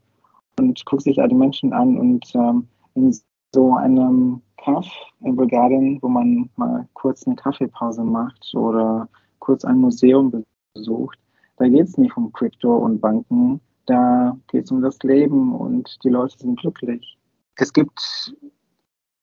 und 0.58 0.84
guckt 0.86 1.02
sich 1.02 1.20
alle 1.20 1.34
Menschen 1.34 1.72
an 1.72 1.98
und 1.98 2.24
ähm, 2.34 2.68
in 2.94 3.16
so 3.54 3.74
einem 3.74 4.42
Kaff 4.58 4.86
in 5.20 5.36
Bulgarien, 5.36 5.98
wo 6.02 6.08
man 6.08 6.48
mal 6.56 6.88
kurz 6.94 7.26
eine 7.26 7.36
Kaffeepause 7.36 8.04
macht 8.04 8.54
oder 8.54 9.08
kurz 9.38 9.64
ein 9.64 9.78
Museum 9.78 10.44
besucht, 10.74 11.18
da 11.56 11.68
geht 11.68 11.88
es 11.88 11.98
nicht 11.98 12.16
um 12.16 12.32
Krypto 12.32 12.76
und 12.76 13.00
Banken, 13.00 13.60
da 13.86 14.36
geht 14.48 14.64
es 14.64 14.70
um 14.70 14.82
das 14.82 14.98
Leben 15.02 15.54
und 15.54 15.98
die 16.04 16.08
Leute 16.08 16.38
sind 16.38 16.58
glücklich. 16.60 17.18
Es 17.56 17.72
gibt 17.72 18.34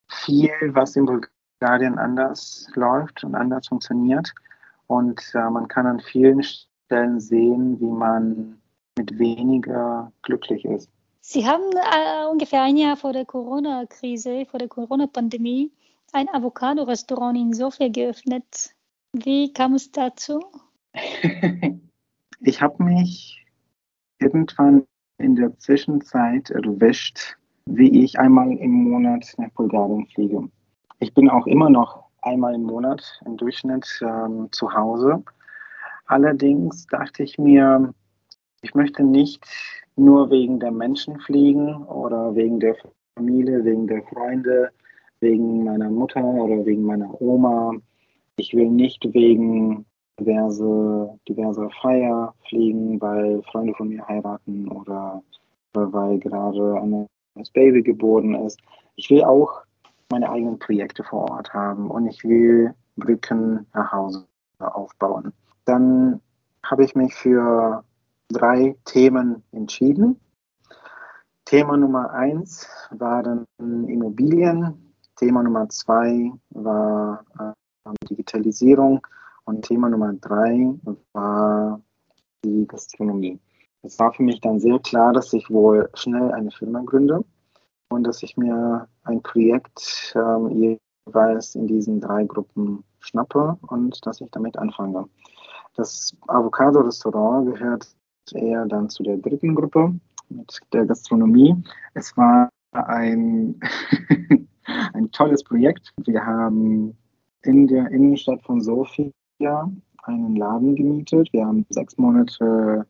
viel, 0.09 0.51
was 0.73 0.95
in 0.95 1.05
Bulgarien 1.05 1.97
anders 1.97 2.67
läuft 2.75 3.23
und 3.23 3.35
anders 3.35 3.67
funktioniert. 3.67 4.31
Und 4.87 5.21
äh, 5.33 5.49
man 5.49 5.67
kann 5.67 5.85
an 5.85 5.99
vielen 5.99 6.41
Stellen 6.43 7.19
sehen, 7.19 7.79
wie 7.79 7.91
man 7.91 8.59
mit 8.97 9.17
weniger 9.17 10.11
glücklich 10.23 10.65
ist. 10.65 10.89
Sie 11.31 11.45
haben 11.45 11.61
äh, 11.73 12.25
ungefähr 12.25 12.63
ein 12.63 12.75
Jahr 12.75 12.97
vor 12.97 13.13
der 13.13 13.23
Corona-Krise, 13.23 14.47
vor 14.47 14.57
der 14.57 14.67
Corona-Pandemie, 14.67 15.71
ein 16.11 16.27
Avocado-Restaurant 16.27 17.37
in 17.37 17.53
Sofia 17.53 17.87
geöffnet. 17.87 18.73
Wie 19.13 19.53
kam 19.53 19.75
es 19.75 19.91
dazu? 19.91 20.43
ich 22.39 22.61
habe 22.63 22.83
mich 22.83 23.45
irgendwann 24.17 24.87
in 25.19 25.35
der 25.35 25.55
Zwischenzeit 25.59 26.49
erwischt, 26.49 27.37
wie 27.65 28.03
ich 28.03 28.17
einmal 28.17 28.51
im 28.53 28.71
Monat 28.71 29.31
nach 29.37 29.51
Bulgarien 29.51 30.07
fliege. 30.07 30.49
Ich 30.97 31.13
bin 31.13 31.29
auch 31.29 31.45
immer 31.45 31.69
noch 31.69 32.05
einmal 32.23 32.55
im 32.55 32.63
Monat 32.63 33.03
im 33.27 33.37
Durchschnitt 33.37 33.87
ähm, 34.01 34.47
zu 34.51 34.73
Hause. 34.73 35.23
Allerdings 36.07 36.87
dachte 36.87 37.21
ich 37.21 37.37
mir, 37.37 37.93
ich 38.61 38.73
möchte 38.73 39.03
nicht 39.03 39.45
nur 39.99 40.29
wegen 40.29 40.59
der 40.59 40.71
Menschen 40.71 41.19
fliegen 41.19 41.83
oder 41.83 42.33
wegen 42.35 42.59
der 42.59 42.75
Familie, 43.15 43.63
wegen 43.63 43.87
der 43.87 44.01
Freunde, 44.03 44.69
wegen 45.19 45.63
meiner 45.63 45.89
Mutter 45.89 46.23
oder 46.23 46.65
wegen 46.65 46.83
meiner 46.83 47.21
Oma. 47.21 47.73
Ich 48.37 48.53
will 48.53 48.69
nicht 48.69 49.03
wegen 49.13 49.85
diverse, 50.19 51.19
diverse 51.27 51.69
Feier 51.81 52.33
fliegen, 52.47 52.99
weil 53.01 53.41
Freunde 53.43 53.73
von 53.75 53.89
mir 53.89 54.07
heiraten 54.07 54.67
oder 54.69 55.21
weil 55.73 56.19
gerade 56.19 56.79
ein 56.81 57.07
neues 57.35 57.51
Baby 57.51 57.81
geboren 57.81 58.35
ist. 58.45 58.59
Ich 58.95 59.09
will 59.09 59.23
auch 59.23 59.61
meine 60.11 60.29
eigenen 60.29 60.59
Projekte 60.59 61.03
vor 61.03 61.29
Ort 61.29 61.53
haben 61.53 61.89
und 61.91 62.07
ich 62.07 62.23
will 62.23 62.73
Brücken 62.97 63.65
nach 63.73 63.91
Hause 63.91 64.25
aufbauen. 64.59 65.31
Dann 65.65 66.19
habe 66.63 66.83
ich 66.83 66.95
mich 66.95 67.13
für 67.13 67.83
drei 68.29 68.75
Themen 68.85 69.43
entschieden. 69.51 70.19
Thema 71.45 71.77
Nummer 71.77 72.11
eins 72.11 72.67
waren 72.91 73.45
Immobilien. 73.57 74.93
Thema 75.15 75.43
Nummer 75.43 75.67
zwei 75.69 76.31
war 76.51 77.25
äh, 77.39 77.91
Digitalisierung. 78.07 79.05
Und 79.45 79.65
Thema 79.65 79.89
Nummer 79.89 80.13
drei 80.13 80.75
war 81.13 81.81
die 82.45 82.67
Gastronomie. 82.67 83.39
Es 83.81 83.97
war 83.97 84.13
für 84.13 84.23
mich 84.23 84.39
dann 84.41 84.59
sehr 84.59 84.77
klar, 84.79 85.13
dass 85.13 85.33
ich 85.33 85.49
wohl 85.49 85.89
schnell 85.93 86.31
eine 86.31 86.51
Firma 86.51 86.81
gründe 86.81 87.23
und 87.89 88.03
dass 88.03 88.21
ich 88.21 88.37
mir 88.37 88.87
ein 89.03 89.21
Projekt 89.23 90.13
ähm, 90.15 90.77
jeweils 91.07 91.55
in 91.55 91.65
diesen 91.65 91.99
drei 91.99 92.25
Gruppen 92.25 92.83
schnappe 92.99 93.57
und 93.67 94.05
dass 94.05 94.21
ich 94.21 94.29
damit 94.31 94.57
anfange. 94.57 95.09
Das 95.75 96.15
Avocado-Restaurant 96.27 97.53
gehört 97.53 97.95
eher 98.33 98.65
dann 98.65 98.89
zu 98.89 99.03
der 99.03 99.17
dritten 99.17 99.55
Gruppe 99.55 99.93
mit 100.29 100.59
der 100.73 100.85
Gastronomie. 100.85 101.55
Es 101.93 102.15
war 102.17 102.49
ein, 102.71 103.59
ein 104.93 105.11
tolles 105.11 105.43
Projekt. 105.43 105.91
Wir 106.05 106.25
haben 106.25 106.95
in 107.43 107.67
der 107.67 107.89
Innenstadt 107.91 108.41
von 108.43 108.61
Sofia 108.61 109.11
einen 110.03 110.35
Laden 110.35 110.75
gemietet. 110.75 111.31
Wir 111.33 111.45
haben 111.45 111.65
sechs 111.69 111.97
Monate 111.97 112.85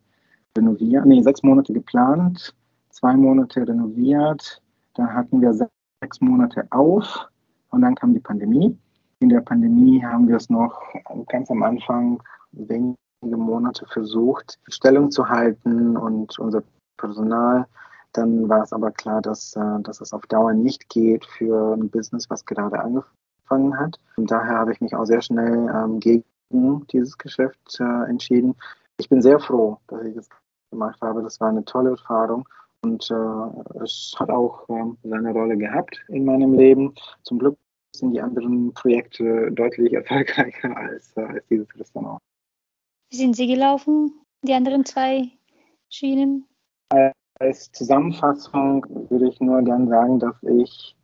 renoviert, 0.57 1.05
nee, 1.05 1.21
sechs 1.21 1.43
Monate 1.43 1.73
geplant, 1.73 2.53
zwei 2.89 3.15
Monate 3.15 3.67
renoviert. 3.67 4.61
Dann 4.95 5.13
hatten 5.13 5.41
wir 5.41 5.53
sechs 5.53 6.21
Monate 6.21 6.67
auf 6.71 7.27
und 7.69 7.81
dann 7.81 7.95
kam 7.95 8.13
die 8.13 8.19
Pandemie. 8.19 8.77
In 9.19 9.29
der 9.29 9.41
Pandemie 9.41 10.03
haben 10.03 10.27
wir 10.27 10.37
es 10.37 10.49
noch 10.49 10.81
ganz 11.27 11.51
am 11.51 11.61
Anfang 11.63 12.21
wenige 12.51 12.95
Monate 13.21 13.85
versucht, 13.87 14.59
Stellung 14.67 15.11
zu 15.11 15.27
halten 15.27 15.97
und 15.97 16.37
unser 16.39 16.63
Personal. 16.97 17.65
Dann 18.13 18.49
war 18.49 18.63
es 18.63 18.73
aber 18.73 18.91
klar, 18.91 19.21
dass, 19.21 19.55
äh, 19.55 19.81
dass 19.81 20.01
es 20.01 20.13
auf 20.13 20.25
Dauer 20.27 20.53
nicht 20.53 20.89
geht 20.89 21.25
für 21.25 21.73
ein 21.73 21.89
Business, 21.89 22.29
was 22.29 22.45
gerade 22.45 22.79
angefangen 22.79 23.77
hat. 23.77 23.99
Und 24.15 24.31
daher 24.31 24.57
habe 24.57 24.71
ich 24.71 24.81
mich 24.81 24.95
auch 24.95 25.05
sehr 25.05 25.21
schnell 25.21 25.69
ähm, 25.73 25.99
gegen 25.99 26.23
dieses 26.91 27.17
Geschäft 27.17 27.79
äh, 27.79 28.09
entschieden. 28.09 28.55
Ich 28.97 29.09
bin 29.09 29.21
sehr 29.21 29.39
froh, 29.39 29.77
dass 29.87 30.03
ich 30.03 30.15
es 30.15 30.27
gemacht 30.71 30.99
habe. 31.01 31.21
Das 31.21 31.39
war 31.39 31.49
eine 31.49 31.63
tolle 31.65 31.91
Erfahrung 31.91 32.47
und 32.81 33.09
äh, 33.11 33.83
es 33.83 34.15
hat 34.17 34.29
auch 34.29 34.67
äh, 34.69 34.85
seine 35.03 35.31
Rolle 35.31 35.57
gehabt 35.57 36.03
in 36.07 36.25
meinem 36.25 36.53
Leben. 36.53 36.95
Zum 37.23 37.39
Glück 37.39 37.57
sind 37.95 38.13
die 38.13 38.21
anderen 38.21 38.73
Projekte 38.73 39.51
deutlich 39.51 39.93
erfolgreicher 39.93 40.75
als, 40.75 41.15
äh, 41.15 41.21
als 41.21 41.45
dieses 41.47 41.67
Restaurant. 41.79 42.19
Wie 43.11 43.17
sind 43.17 43.35
Sie 43.35 43.47
gelaufen, 43.47 44.13
die 44.43 44.53
anderen 44.53 44.85
zwei 44.85 45.31
Schienen? 45.89 46.45
Als 47.39 47.71
Zusammenfassung 47.71 48.85
würde 49.09 49.29
ich 49.29 49.39
nur 49.39 49.63
gern 49.63 49.87
sagen, 49.87 50.19
dass 50.19 50.35
ich 50.43 50.95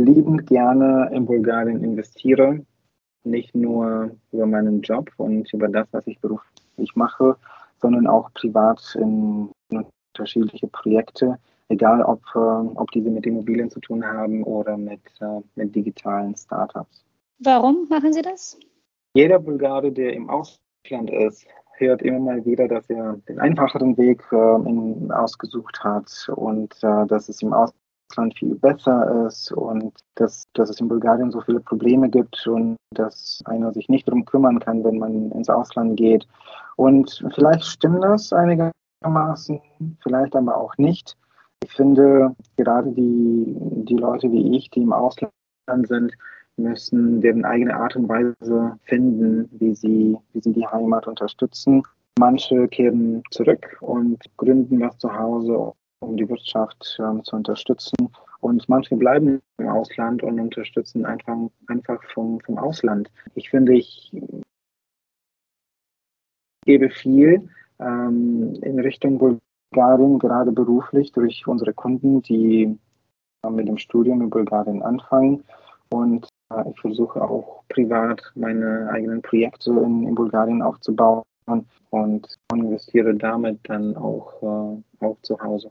liebend 0.00 0.48
gerne 0.48 1.08
in 1.12 1.26
Bulgarien 1.26 1.84
investiere. 1.84 2.66
Nicht 3.22 3.54
nur 3.54 4.16
über 4.32 4.46
meinen 4.46 4.80
Job 4.80 5.10
und 5.18 5.52
über 5.52 5.68
das, 5.68 5.86
was 5.92 6.06
ich 6.08 6.18
beruflich 6.18 6.96
mache, 6.96 7.36
sondern 7.80 8.08
auch 8.08 8.32
privat 8.32 8.96
in 8.98 9.50
unterschiedliche 9.70 10.66
Projekte, 10.66 11.38
egal 11.68 12.02
ob, 12.02 12.22
äh, 12.34 12.38
ob 12.38 12.90
diese 12.90 13.10
mit 13.10 13.26
Immobilien 13.26 13.70
zu 13.70 13.78
tun 13.78 14.04
haben 14.04 14.42
oder 14.42 14.76
mit, 14.76 15.00
äh, 15.20 15.40
mit 15.54 15.76
digitalen 15.76 16.34
Startups. 16.34 17.04
Warum 17.38 17.86
machen 17.88 18.12
Sie 18.12 18.22
das? 18.22 18.58
Jeder 19.14 19.38
Bulgare, 19.38 19.92
der 19.92 20.14
im 20.14 20.28
Ausland 20.28 20.60
Land 20.88 21.10
ist, 21.10 21.46
hört 21.74 22.02
immer 22.02 22.18
mal 22.18 22.44
wieder, 22.44 22.68
dass 22.68 22.88
er 22.90 23.18
den 23.28 23.38
einfacheren 23.38 23.96
Weg 23.96 24.22
äh, 24.32 25.12
ausgesucht 25.12 25.82
hat 25.82 26.28
und 26.34 26.74
äh, 26.82 27.06
dass 27.06 27.28
es 27.28 27.42
im 27.42 27.52
Ausland 27.52 27.80
Ausland 28.10 28.36
viel 28.36 28.56
besser 28.56 29.26
ist 29.26 29.52
und 29.52 29.94
dass, 30.16 30.44
dass 30.54 30.70
es 30.70 30.80
in 30.80 30.88
Bulgarien 30.88 31.30
so 31.30 31.40
viele 31.40 31.60
Probleme 31.60 32.08
gibt 32.08 32.46
und 32.46 32.76
dass 32.92 33.40
einer 33.44 33.72
sich 33.72 33.88
nicht 33.88 34.08
darum 34.08 34.24
kümmern 34.24 34.58
kann, 34.58 34.82
wenn 34.82 34.98
man 34.98 35.30
ins 35.30 35.48
Ausland 35.48 35.96
geht. 35.96 36.26
Und 36.76 37.24
vielleicht 37.34 37.64
stimmt 37.64 38.02
das 38.02 38.32
einigermaßen, 38.32 39.60
vielleicht 40.02 40.34
aber 40.34 40.56
auch 40.56 40.76
nicht. 40.76 41.16
Ich 41.62 41.72
finde, 41.72 42.34
gerade 42.56 42.90
die, 42.90 43.54
die 43.84 43.96
Leute 43.96 44.32
wie 44.32 44.56
ich, 44.56 44.70
die 44.70 44.82
im 44.82 44.92
Ausland 44.92 45.32
sind, 45.84 46.12
müssen 46.62 47.20
deren 47.20 47.44
eigene 47.44 47.74
Art 47.74 47.96
und 47.96 48.08
Weise 48.08 48.78
finden, 48.84 49.48
wie 49.58 49.74
sie, 49.74 50.16
wie 50.32 50.40
sie 50.40 50.52
die 50.52 50.66
Heimat 50.66 51.06
unterstützen. 51.06 51.82
Manche 52.18 52.68
kehren 52.68 53.22
zurück 53.30 53.76
und 53.80 54.18
gründen 54.36 54.80
was 54.80 54.98
zu 54.98 55.12
Hause, 55.12 55.72
um 56.00 56.16
die 56.16 56.28
Wirtschaft 56.28 56.98
ähm, 57.00 57.24
zu 57.24 57.36
unterstützen. 57.36 58.08
Und 58.40 58.68
manche 58.68 58.96
bleiben 58.96 59.40
im 59.58 59.68
Ausland 59.68 60.22
und 60.22 60.40
unterstützen 60.40 61.04
einfach, 61.04 61.36
einfach 61.66 62.02
vom, 62.14 62.40
vom 62.40 62.58
Ausland. 62.58 63.10
Ich 63.34 63.50
finde, 63.50 63.74
ich 63.74 64.12
gebe 66.64 66.90
viel 66.90 67.48
ähm, 67.78 68.54
in 68.62 68.80
Richtung 68.80 69.18
Bulgarien, 69.18 70.18
gerade 70.18 70.52
beruflich 70.52 71.12
durch 71.12 71.46
unsere 71.46 71.74
Kunden, 71.74 72.22
die 72.22 72.78
mit 73.48 73.68
dem 73.68 73.78
Studium 73.78 74.20
in 74.20 74.30
Bulgarien 74.30 74.82
anfangen. 74.82 75.44
Und 75.90 76.28
ich 76.70 76.80
versuche 76.80 77.20
auch 77.22 77.62
privat 77.68 78.20
meine 78.34 78.88
eigenen 78.92 79.22
Projekte 79.22 79.70
in, 79.70 80.06
in 80.06 80.14
Bulgarien 80.14 80.62
aufzubauen 80.62 81.22
und 81.90 82.26
investiere 82.52 83.14
damit 83.14 83.58
dann 83.64 83.96
auch, 83.96 84.42
äh, 84.42 85.04
auch 85.04 85.16
zu 85.22 85.38
Hause. 85.40 85.70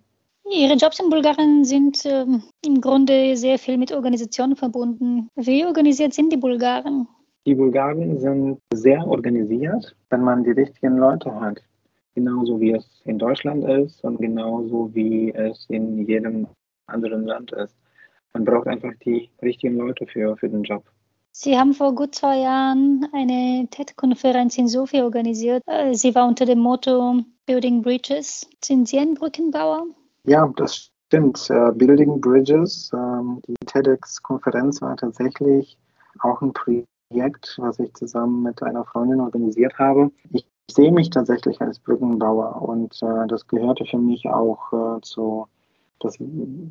Ihre 0.52 0.74
Jobs 0.74 1.00
in 1.00 1.10
Bulgarien 1.10 1.63
sind 1.63 2.04
ähm, 2.06 2.42
im 2.65 2.82
Grunde 2.82 3.36
sehr 3.38 3.60
viel 3.60 3.78
mit 3.78 3.92
Organisationen 3.92 4.56
verbunden. 4.56 5.30
Wie 5.36 5.63
organisiert 5.63 6.13
sind 6.13 6.34
die 6.34 6.38
Bulgaren? 6.38 7.08
Die 7.46 7.54
Bulgaren 7.54 8.20
sind 8.20 8.60
sehr 8.74 9.06
organisiert, 9.06 9.96
wenn 10.10 10.24
man 10.24 10.44
die 10.44 10.52
richtigen 10.52 10.98
Leute 10.98 11.34
hat. 11.39 11.62
Genauso 12.15 12.60
wie 12.60 12.72
es 12.72 12.86
in 13.06 13.20
Deutschland 13.20 13.63
ist 13.63 14.04
und 14.04 14.18
genauso 14.20 14.89
wie 14.94 15.32
es 15.34 15.65
in 15.70 16.06
jedem 16.08 16.48
anderen 16.88 17.26
Land 17.26 17.52
ist. 17.52 17.76
Man 18.34 18.46
braucht 18.46 18.68
einfach 18.68 18.94
die 19.06 19.30
richtigen 19.42 19.78
Leute 19.78 20.06
für, 20.06 20.38
für 20.38 20.50
den 20.50 20.63
Job. 20.63 20.84
Sie 21.32 21.58
haben 21.58 21.74
vor 21.74 21.94
gut 21.96 22.15
zwei 22.15 22.39
Jahren 22.39 23.08
eine 23.13 23.68
TED-Konferenz 23.70 24.58
in 24.58 24.68
Sofia 24.68 25.04
organisiert. 25.04 25.63
Äh, 25.68 25.94
sie 25.94 26.13
war 26.15 26.28
unter 26.28 26.46
dem 26.46 26.60
Motto 26.60 27.22
Building 27.46 27.82
Bridges. 27.82 28.50
Sind 28.63 28.88
Sie 28.88 29.00
ein 29.00 29.13
Brückenbauer? 29.13 29.86
Ja, 30.26 30.52
das 30.58 30.92
stimmt. 31.08 31.50
Uh, 31.50 31.72
Building 31.72 32.20
Bridges, 32.20 32.92
ähm, 32.94 33.42
die 33.48 33.56
TEDx-Konferenz 33.65 34.82
war 34.82 34.98
tatsächlich 34.98 35.78
auch 36.20 36.42
ein 36.42 36.54
Projekt, 36.54 37.58
was 37.58 37.80
ich 37.80 37.94
zusammen 37.94 38.44
mit 38.44 38.62
einer 38.62 38.86
Freundin 38.86 39.22
organisiert 39.22 39.78
habe. 39.80 40.12
Ich 40.32 40.46
sehe 40.70 40.92
mich 40.92 41.10
tatsächlich 41.10 41.60
als 41.62 41.80
Brückenbauer 41.80 42.62
und 42.62 43.02
äh, 43.02 43.28
das 43.28 43.48
gehörte 43.48 43.86
für 43.86 43.98
mich 43.98 44.28
auch 44.28 44.74
äh, 44.74 45.02
zu 45.02 45.48
das 46.00 46.18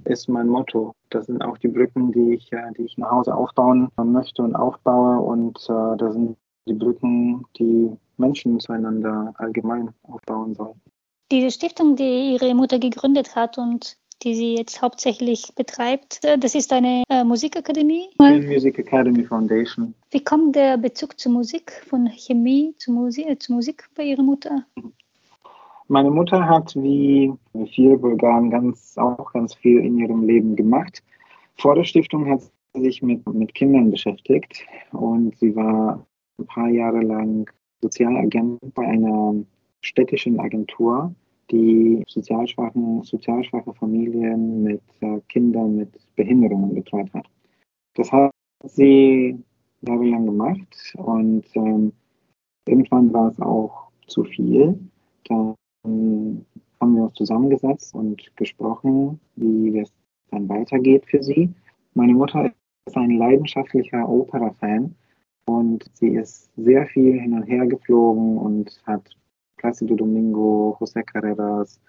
ist 0.05 0.29
mein 0.29 0.49
Motto. 0.49 0.95
Das 1.11 1.27
sind 1.27 1.43
auch 1.43 1.59
die 1.59 1.69
Brücken, 1.69 2.13
die 2.13 2.35
ich, 2.35 2.53
äh, 2.53 2.73
die 2.77 2.83
ich 2.83 2.99
nach 2.99 3.11
Hause 3.11 3.35
aufbauen 3.35 3.91
möchte 4.03 4.43
und 4.43 4.55
aufbaue. 4.55 5.21
Und 5.21 5.59
äh, 5.69 5.97
das 5.97 6.15
sind 6.15 6.37
die 6.67 6.75
Brücken, 6.75 7.45
die 7.59 7.91
Menschen 8.17 8.61
zueinander 8.61 9.33
allgemein 9.39 9.91
aufbauen 10.03 10.55
sollen. 10.55 10.81
Diese 11.31 11.51
Stiftung, 11.51 11.97
die 11.97 12.33
Ihre 12.33 12.55
Mutter 12.55 12.79
gegründet 12.79 13.37
hat 13.37 13.59
und 13.59 13.99
die 14.23 14.35
sie 14.35 14.57
jetzt 14.57 14.83
hauptsächlich 14.83 15.55
betreibt, 15.55 16.25
äh, 16.25 16.39
das 16.39 16.55
ist 16.55 16.73
eine 16.73 17.05
äh, 17.09 17.25
Musikakademie. 17.25 18.09
Music 18.19 18.79
Academy 18.79 19.25
Foundation. 19.25 19.95
Wie 20.11 20.25
kommt 20.25 20.57
der 20.57 20.77
Bezug 20.77 21.19
zur 21.21 21.33
Musik, 21.33 21.85
von 21.89 22.07
Chemie 22.09 22.75
zu 22.79 22.93
Musik, 22.93 23.27
äh, 23.29 23.39
zu 23.39 23.53
Musik 23.53 23.89
bei 23.95 24.05
Ihrer 24.05 24.23
Mutter? 24.23 24.67
Meine 25.91 26.11
Mutter 26.11 26.47
hat 26.47 26.77
wie 26.77 27.33
viele 27.73 27.97
Bulgaren 27.97 28.51
ganz, 28.51 28.99
auch 28.99 29.33
ganz 29.33 29.55
viel 29.55 29.81
in 29.81 29.97
ihrem 29.97 30.27
Leben 30.27 30.55
gemacht. 30.55 31.03
Vor 31.57 31.77
der 31.77 31.85
Stiftung 31.85 32.29
hat 32.29 32.43
sie 32.75 32.83
sich 32.83 33.01
mit, 33.01 33.27
mit 33.33 33.55
Kindern 33.55 33.91
beschäftigt 33.91 34.67
und 34.93 35.35
sie 35.39 35.57
war 35.57 36.07
ein 36.39 36.47
paar 36.47 36.69
Jahre 36.69 37.01
lang 37.01 37.51
Sozialagent 37.81 38.59
bei 38.75 38.87
einer 38.87 39.35
städtischen 39.81 40.39
Agentur, 40.39 41.15
die 41.51 42.05
sozialschwachen, 42.07 43.03
sozialschwache 43.03 43.73
Familien 43.73 44.65
mit 44.65 44.83
äh, 45.01 45.21
Kindern 45.29 45.77
mit 45.77 45.91
Behinderungen 46.17 46.75
betreut 46.75 47.11
hat. 47.15 47.25
Das 47.95 48.13
hat 48.13 48.31
sie 48.65 49.43
jahrelang 49.81 50.27
gemacht 50.27 50.95
und 50.99 51.45
ähm, 51.55 51.93
irgendwann 52.67 53.11
war 53.15 53.31
es 53.31 53.41
auch 53.41 53.89
zu 54.07 54.25
viel. 54.25 54.79
Da 55.25 55.55
haben 56.81 56.97
wir 56.97 57.05
uns 57.05 57.15
zusammengesetzt 57.15 57.95
und 57.95 58.37
gesprochen, 58.37 59.21
wie 59.37 59.79
es 59.79 59.93
dann 60.31 60.49
weitergeht 60.49 61.05
für 61.07 61.23
sie. 61.23 61.53
Meine 61.95 62.15
Mutter 62.15 62.53
ist 62.87 62.97
ein 62.97 63.19
leidenschaftlicher 63.19 64.09
Opera-Fan 64.09 64.95
und 65.47 65.85
sie 65.95 66.11
ist 66.11 66.51
sehr 66.57 66.87
viel 66.87 67.21
hin 67.21 67.35
und 67.35 67.45
her 67.45 67.67
geflogen 67.67 68.39
und 68.39 68.81
hat 68.87 69.17
Plácido 69.61 69.97
Domingo, 69.97 70.77
José 70.81 71.03
Carreras 71.03 71.81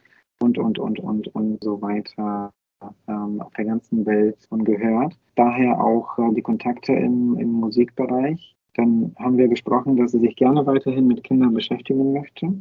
und, 0.42 0.58
und, 0.58 0.80
und, 0.80 1.00
und, 1.00 1.28
und 1.36 1.64
so 1.64 1.82
weiter 1.82 2.52
ähm, 3.08 3.42
auf 3.42 3.54
der 3.54 3.66
ganzen 3.66 4.06
Welt 4.06 4.38
und 4.50 4.64
gehört. 4.64 5.18
Daher 5.36 5.80
auch 5.84 6.18
äh, 6.18 6.34
die 6.34 6.42
Kontakte 6.42 6.94
im, 6.94 7.38
im 7.38 7.52
Musikbereich. 7.52 8.56
Dann 8.76 9.14
haben 9.20 9.38
wir 9.38 9.48
gesprochen, 9.48 9.98
dass 9.98 10.12
sie 10.12 10.20
sich 10.20 10.36
gerne 10.36 10.66
weiterhin 10.66 11.08
mit 11.08 11.24
Kindern 11.24 11.54
beschäftigen 11.54 12.14
möchte 12.14 12.54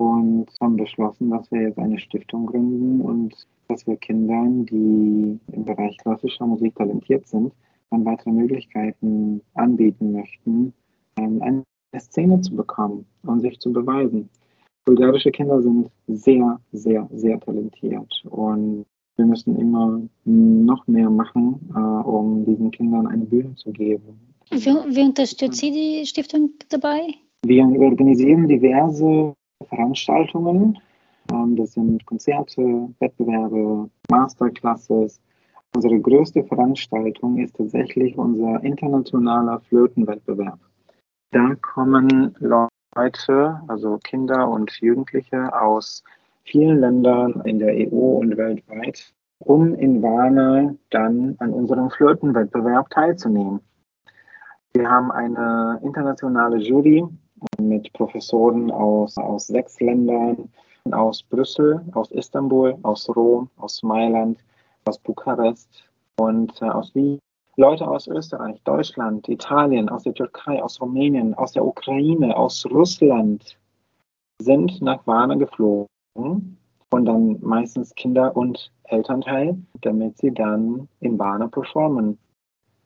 und 0.00 0.46
haben 0.60 0.76
beschlossen, 0.76 1.30
dass 1.30 1.50
wir 1.52 1.62
jetzt 1.62 1.78
eine 1.78 1.98
Stiftung 1.98 2.46
gründen 2.46 3.00
und 3.02 3.34
dass 3.68 3.86
wir 3.86 3.96
Kindern, 3.96 4.64
die 4.66 5.38
im 5.52 5.64
Bereich 5.64 5.96
klassischer 5.98 6.46
Musik 6.46 6.74
talentiert 6.74 7.26
sind, 7.28 7.52
dann 7.90 8.04
weitere 8.04 8.30
Möglichkeiten 8.30 9.42
anbieten 9.54 10.12
möchten, 10.12 10.72
ähm, 11.16 11.42
eine 11.42 11.64
Szene 11.98 12.40
zu 12.40 12.56
bekommen 12.56 13.04
und 13.24 13.40
sich 13.40 13.58
zu 13.58 13.72
beweisen. 13.72 14.28
Bulgarische 14.86 15.30
Kinder 15.30 15.60
sind 15.60 15.90
sehr, 16.06 16.58
sehr, 16.72 17.08
sehr 17.12 17.38
talentiert 17.40 18.24
und 18.30 18.86
wir 19.16 19.26
müssen 19.26 19.56
immer 19.56 20.00
noch 20.24 20.86
mehr 20.86 21.10
machen, 21.10 21.60
äh, 21.74 21.78
um 21.78 22.44
diesen 22.46 22.70
Kindern 22.70 23.06
eine 23.06 23.26
Bühne 23.26 23.54
zu 23.56 23.70
geben. 23.70 24.18
Wie, 24.50 24.64
wie 24.64 25.02
unterstützt 25.02 25.60
Sie 25.60 25.70
die 25.70 26.06
Stiftung 26.06 26.50
dabei? 26.70 27.08
Wir 27.44 27.64
organisieren 27.64 28.48
diverse 28.48 29.34
Veranstaltungen. 29.68 30.78
Ähm, 31.32 31.56
das 31.56 31.72
sind 31.72 32.04
Konzerte, 32.06 32.88
Wettbewerbe, 32.98 33.90
Masterclasses. 34.10 35.20
Unsere 35.74 36.00
größte 36.00 36.42
Veranstaltung 36.44 37.38
ist 37.38 37.56
tatsächlich 37.56 38.16
unser 38.18 38.62
internationaler 38.64 39.60
Flötenwettbewerb. 39.68 40.58
Da 41.30 41.54
kommen 41.56 42.34
Leute, 42.40 43.60
also 43.68 43.98
Kinder 44.02 44.48
und 44.48 44.72
Jugendliche 44.80 45.54
aus 45.60 46.02
vielen 46.42 46.80
Ländern 46.80 47.40
in 47.44 47.60
der 47.60 47.72
EU 47.74 48.18
und 48.18 48.36
weltweit, 48.36 49.12
um 49.38 49.74
in 49.74 50.02
Warna 50.02 50.74
dann 50.90 51.36
an 51.38 51.52
unserem 51.52 51.90
Flötenwettbewerb 51.90 52.90
teilzunehmen. 52.90 53.60
Wir 54.72 54.90
haben 54.90 55.12
eine 55.12 55.80
internationale 55.84 56.56
Jury, 56.58 57.04
mit 57.60 57.92
Professoren 57.92 58.70
aus, 58.70 59.16
aus 59.16 59.46
sechs 59.46 59.80
Ländern, 59.80 60.48
aus 60.90 61.22
Brüssel, 61.22 61.80
aus 61.92 62.10
Istanbul, 62.10 62.76
aus 62.82 63.08
Rom, 63.14 63.48
aus 63.56 63.82
Mailand, 63.82 64.38
aus 64.84 64.98
Bukarest 64.98 65.68
und 66.18 66.60
äh, 66.62 66.66
aus 66.66 66.94
Wien. 66.94 67.18
Leute 67.56 67.86
aus 67.86 68.06
Österreich, 68.06 68.60
Deutschland, 68.64 69.28
Italien, 69.28 69.88
aus 69.88 70.04
der 70.04 70.14
Türkei, 70.14 70.62
aus 70.62 70.80
Rumänien, 70.80 71.34
aus 71.34 71.52
der 71.52 71.64
Ukraine, 71.64 72.36
aus 72.36 72.64
Russland 72.70 73.58
sind 74.40 74.80
nach 74.80 75.06
Warna 75.06 75.34
geflogen 75.34 75.86
und 76.14 77.04
dann 77.04 77.38
meistens 77.42 77.94
Kinder 77.94 78.34
und 78.36 78.72
Elternteil, 78.84 79.58
damit 79.82 80.16
sie 80.18 80.32
dann 80.32 80.88
in 81.00 81.18
Warna 81.18 81.48
performen 81.48 82.18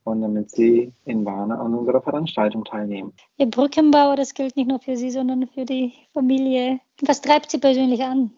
und 0.04 0.20
damit 0.20 0.50
sie 0.50 0.92
in 1.06 1.24
Warna 1.24 1.58
an 1.58 1.74
unserer 1.74 2.02
Veranstaltung 2.02 2.64
teilnehmen. 2.64 3.12
Ihr 3.38 3.46
Brückenbauer, 3.46 4.16
das 4.16 4.34
gilt 4.34 4.56
nicht 4.56 4.68
nur 4.68 4.78
für 4.78 4.96
Sie, 4.96 5.10
sondern 5.10 5.48
für 5.48 5.64
die 5.64 5.92
Familie. 6.12 6.80
Was 7.02 7.20
treibt 7.20 7.50
Sie 7.50 7.58
persönlich 7.58 8.02
an? 8.02 8.30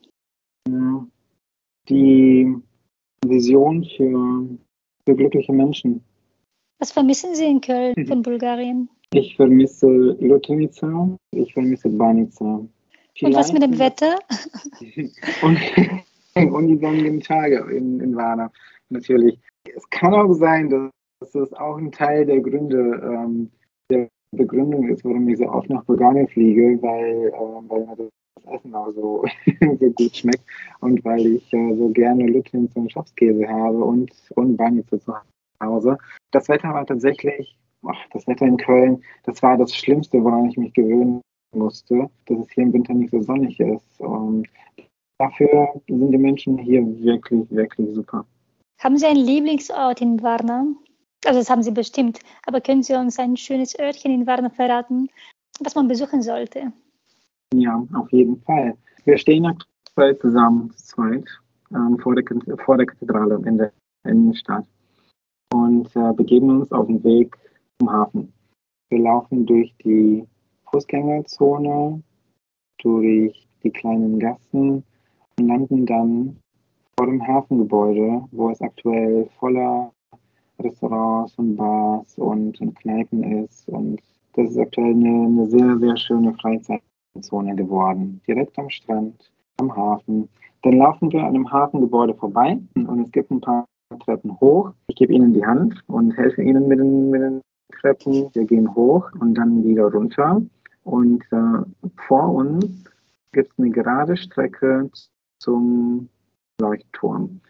Die 1.88 2.56
Vision 3.24 3.84
für, 3.96 4.48
für 5.04 5.16
glückliche 5.16 5.52
Menschen. 5.52 6.02
Was 6.78 6.92
vermissen 6.92 7.34
Sie 7.34 7.46
in 7.46 7.60
Köln 7.60 7.94
mhm. 7.96 8.06
von 8.06 8.22
Bulgarien? 8.22 8.88
Ich 9.12 9.36
vermisse 9.36 9.86
Lutonica, 9.86 11.18
ich 11.32 11.52
vermisse 11.52 11.88
Banica. 11.88 12.44
Und 13.22 13.34
was 13.34 13.52
mit 13.52 13.62
dem 13.62 13.78
Wetter? 13.78 14.18
und, 15.42 15.58
und 16.52 16.68
die 16.68 16.78
sonnigen 16.78 17.20
Tage 17.20 17.66
in, 17.74 18.00
in 18.00 18.14
Warna. 18.14 18.52
natürlich. 18.90 19.38
Es 19.74 19.88
kann 19.90 20.14
auch 20.14 20.32
sein, 20.34 20.70
dass 20.70 20.90
das 21.20 21.52
auch 21.54 21.76
ein 21.76 21.92
Teil 21.92 22.26
der 22.26 22.40
Gründe 22.40 23.00
ähm, 23.02 23.50
der 23.90 24.08
Begründung 24.32 24.88
ist, 24.88 25.04
warum 25.04 25.28
ich 25.28 25.38
so 25.38 25.48
oft 25.48 25.68
nach 25.70 25.84
Bulgarien 25.84 26.28
fliege, 26.28 26.78
weil, 26.82 27.28
äh, 27.28 27.68
weil 27.68 27.86
mir 27.86 27.96
das 27.96 28.54
Essen 28.54 28.74
auch 28.74 28.92
so, 28.92 29.24
so 29.80 29.90
gut 29.90 30.16
schmeckt 30.16 30.44
und 30.80 31.04
weil 31.04 31.26
ich 31.26 31.52
äh, 31.52 31.74
so 31.74 31.88
gerne 31.88 32.26
Lütgens 32.26 32.74
und 32.76 32.92
Schafskäse 32.92 33.48
habe 33.48 33.78
und, 33.78 34.12
und 34.34 34.56
Banitze 34.56 35.00
zu 35.00 35.14
Hause. 35.62 35.98
Das 36.32 36.48
Wetter 36.48 36.72
war 36.74 36.86
tatsächlich, 36.86 37.56
ach, 37.84 37.98
das 38.12 38.26
Wetter 38.26 38.46
in 38.46 38.56
Köln, 38.56 39.02
das 39.24 39.42
war 39.42 39.56
das 39.56 39.74
Schlimmste, 39.74 40.22
woran 40.22 40.50
ich 40.50 40.56
mich 40.56 40.74
gewöhnen 40.74 41.22
musste, 41.54 42.10
dass 42.26 42.38
es 42.38 42.50
hier 42.50 42.64
im 42.64 42.72
Winter 42.72 42.94
nicht 42.94 43.10
so 43.10 43.22
sonnig 43.22 43.58
ist. 43.58 44.00
Und 44.00 44.46
dafür 45.18 45.68
sind 45.88 46.10
die 46.10 46.18
Menschen 46.18 46.58
hier 46.58 46.82
wirklich, 47.00 47.50
wirklich 47.50 47.94
super. 47.94 48.26
Haben 48.78 48.98
Sie 48.98 49.06
einen 49.06 49.24
Lieblingsort 49.24 50.02
in 50.02 50.22
Varna? 50.22 50.66
Also 51.26 51.40
das 51.40 51.50
haben 51.50 51.62
Sie 51.62 51.72
bestimmt. 51.72 52.20
Aber 52.46 52.60
können 52.60 52.82
Sie 52.82 52.94
uns 52.94 53.18
ein 53.18 53.36
schönes 53.36 53.78
Örtchen 53.78 54.12
in 54.12 54.26
Varna 54.26 54.48
verraten, 54.48 55.08
was 55.60 55.74
man 55.74 55.88
besuchen 55.88 56.22
sollte? 56.22 56.72
Ja, 57.52 57.84
auf 57.94 58.10
jeden 58.12 58.40
Fall. 58.42 58.76
Wir 59.04 59.18
stehen 59.18 59.46
aktuell 59.46 60.18
zusammen, 60.18 60.70
zu 60.76 60.84
zweit, 60.84 61.24
ähm, 61.72 61.98
vor, 61.98 62.14
der, 62.14 62.24
vor 62.64 62.76
der 62.76 62.86
Kathedrale 62.86 63.40
in 63.44 63.58
der 63.58 63.72
Innenstadt 64.04 64.66
und 65.52 65.94
äh, 65.96 66.12
begeben 66.12 66.50
uns 66.50 66.70
auf 66.72 66.86
den 66.86 67.02
Weg 67.02 67.36
zum 67.78 67.90
Hafen. 67.90 68.32
Wir 68.90 69.00
laufen 69.00 69.46
durch 69.46 69.74
die 69.84 70.24
Fußgängerzone, 70.70 72.02
durch 72.82 73.48
die 73.62 73.70
kleinen 73.70 74.18
Gassen 74.18 74.84
und 75.38 75.46
landen 75.46 75.86
dann 75.86 76.38
vor 76.96 77.06
dem 77.06 77.26
Hafengebäude, 77.26 78.24
wo 78.30 78.50
es 78.50 78.60
aktuell 78.60 79.28
voller 79.38 79.92
Restaurants 80.58 81.34
und 81.36 81.56
Bars 81.56 82.18
und, 82.18 82.60
und 82.60 82.76
Kneipen 82.76 83.44
ist. 83.44 83.68
Und 83.68 84.00
das 84.34 84.50
ist 84.50 84.58
aktuell 84.58 84.92
eine, 84.92 85.26
eine 85.26 85.46
sehr, 85.46 85.78
sehr 85.78 85.96
schöne 85.96 86.34
Freizeitzone 86.34 87.54
geworden. 87.56 88.20
Direkt 88.26 88.58
am 88.58 88.70
Strand, 88.70 89.30
am 89.58 89.74
Hafen. 89.74 90.28
Dann 90.62 90.78
laufen 90.78 91.12
wir 91.12 91.20
an 91.20 91.34
einem 91.34 91.50
Hafengebäude 91.50 92.14
vorbei 92.14 92.58
und 92.74 93.00
es 93.00 93.12
gibt 93.12 93.30
ein 93.30 93.40
paar 93.40 93.66
Treppen 94.04 94.38
hoch. 94.40 94.72
Ich 94.88 94.96
gebe 94.96 95.12
Ihnen 95.12 95.32
die 95.32 95.46
Hand 95.46 95.82
und 95.86 96.16
helfe 96.16 96.42
Ihnen 96.42 96.66
mit 96.68 96.78
den, 96.78 97.10
mit 97.10 97.20
den 97.20 97.40
Treppen. 97.80 98.28
Wir 98.32 98.44
gehen 98.44 98.74
hoch 98.74 99.08
und 99.20 99.34
dann 99.34 99.64
wieder 99.64 99.92
runter. 99.92 100.42
Und 100.84 101.22
äh, 101.32 101.88
vor 102.06 102.34
uns 102.34 102.84
gibt 103.32 103.52
es 103.52 103.58
eine 103.58 103.70
gerade 103.70 104.16
Strecke 104.16 104.90
zum 105.38 106.08
Leuchtturm. 106.60 107.40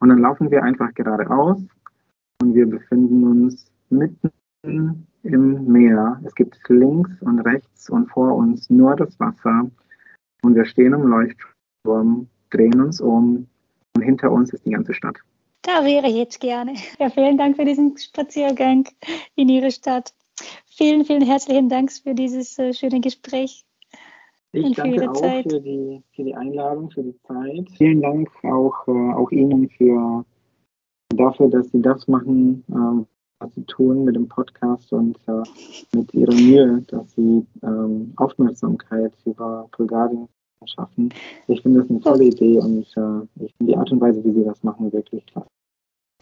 Und 0.00 0.08
dann 0.08 0.18
laufen 0.18 0.50
wir 0.50 0.62
einfach 0.62 0.92
geradeaus 0.94 1.62
und 2.42 2.54
wir 2.54 2.66
befinden 2.66 3.24
uns 3.24 3.66
mitten 3.88 4.32
im 4.64 5.64
Meer. 5.66 6.20
Es 6.24 6.34
gibt 6.34 6.58
links 6.68 7.10
und 7.22 7.38
rechts 7.40 7.88
und 7.88 8.10
vor 8.10 8.34
uns 8.34 8.68
nur 8.68 8.96
das 8.96 9.18
Wasser 9.20 9.70
und 10.42 10.54
wir 10.56 10.64
stehen 10.64 10.92
am 10.92 11.06
Leuchtturm, 11.06 12.28
drehen 12.50 12.80
uns 12.80 13.00
um 13.00 13.46
und 13.94 14.02
hinter 14.02 14.32
uns 14.32 14.52
ist 14.52 14.66
die 14.66 14.72
ganze 14.72 14.92
Stadt. 14.92 15.16
Da 15.62 15.84
wäre 15.84 16.08
ich 16.08 16.16
jetzt 16.16 16.40
gerne. 16.40 16.74
Ja, 16.98 17.08
vielen 17.08 17.38
Dank 17.38 17.54
für 17.54 17.64
diesen 17.64 17.96
Spaziergang 17.96 18.88
in 19.36 19.48
Ihre 19.48 19.70
Stadt. 19.70 20.12
Vielen, 20.66 21.04
vielen 21.04 21.22
herzlichen 21.22 21.68
Dank 21.68 21.92
für 21.92 22.14
dieses 22.14 22.58
äh, 22.58 22.74
schöne 22.74 23.00
Gespräch. 23.00 23.64
Ich 24.50 24.64
und 24.64 24.78
danke 24.78 25.08
auch 25.08 25.14
Zeit. 25.14 25.44
Für, 25.44 25.60
die, 25.60 26.02
für 26.16 26.24
die 26.24 26.34
Einladung, 26.34 26.90
für 26.90 27.04
die 27.04 27.16
Zeit. 27.22 27.70
Vielen 27.78 28.02
Dank 28.02 28.28
auch, 28.42 28.88
äh, 28.88 29.12
auch 29.14 29.30
Ihnen 29.30 29.68
für, 29.70 30.24
dafür, 31.16 31.48
dass 31.48 31.70
Sie 31.70 31.82
das 31.82 32.08
machen, 32.08 32.64
äh, 32.68 33.06
was 33.38 33.54
Sie 33.54 33.64
tun 33.64 34.04
mit 34.04 34.16
dem 34.16 34.28
Podcast 34.28 34.92
und 34.92 35.18
äh, 35.26 35.42
mit 35.96 36.12
Ihrer 36.14 36.34
Mühe, 36.34 36.82
dass 36.88 37.14
Sie 37.14 37.46
ähm, 37.62 38.12
Aufmerksamkeit 38.16 39.12
über 39.24 39.68
Bulgarien 39.76 40.28
schaffen. 40.66 41.12
Ich 41.48 41.62
finde 41.62 41.80
das 41.80 41.90
eine 41.90 42.00
tolle 42.00 42.24
Idee 42.24 42.58
und 42.58 42.86
äh, 42.96 43.44
ich 43.44 43.54
finde 43.56 43.72
die 43.72 43.76
Art 43.76 43.90
und 43.90 44.00
Weise, 44.00 44.22
wie 44.24 44.32
Sie 44.32 44.44
das 44.44 44.62
machen, 44.62 44.92
wirklich 44.92 45.24
klasse. 45.26 45.48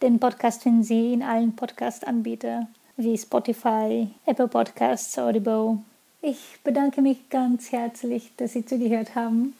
Den 0.00 0.20
Podcast 0.20 0.62
finden 0.62 0.84
Sie 0.84 1.12
in 1.12 1.24
allen 1.24 1.56
Podcast-Anbietern 1.56 2.68
wie 2.96 3.18
Spotify, 3.18 4.06
Apple 4.26 4.46
Podcasts, 4.46 5.18
Audible. 5.18 5.78
Ich 6.22 6.60
bedanke 6.62 7.02
mich 7.02 7.28
ganz 7.30 7.72
herzlich, 7.72 8.30
dass 8.36 8.52
Sie 8.52 8.64
zugehört 8.64 9.16
haben 9.16 9.54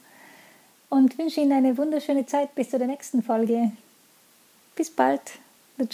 und 0.89 1.17
wünsche 1.17 1.41
Ihnen 1.41 1.51
eine 1.51 1.77
wunderschöne 1.77 2.25
Zeit 2.25 2.55
bis 2.55 2.69
zur 2.69 2.79
nächsten 2.79 3.21
Folge. 3.21 3.73
Bis 4.77 4.89
bald. 4.89 5.19
Do 5.77 5.85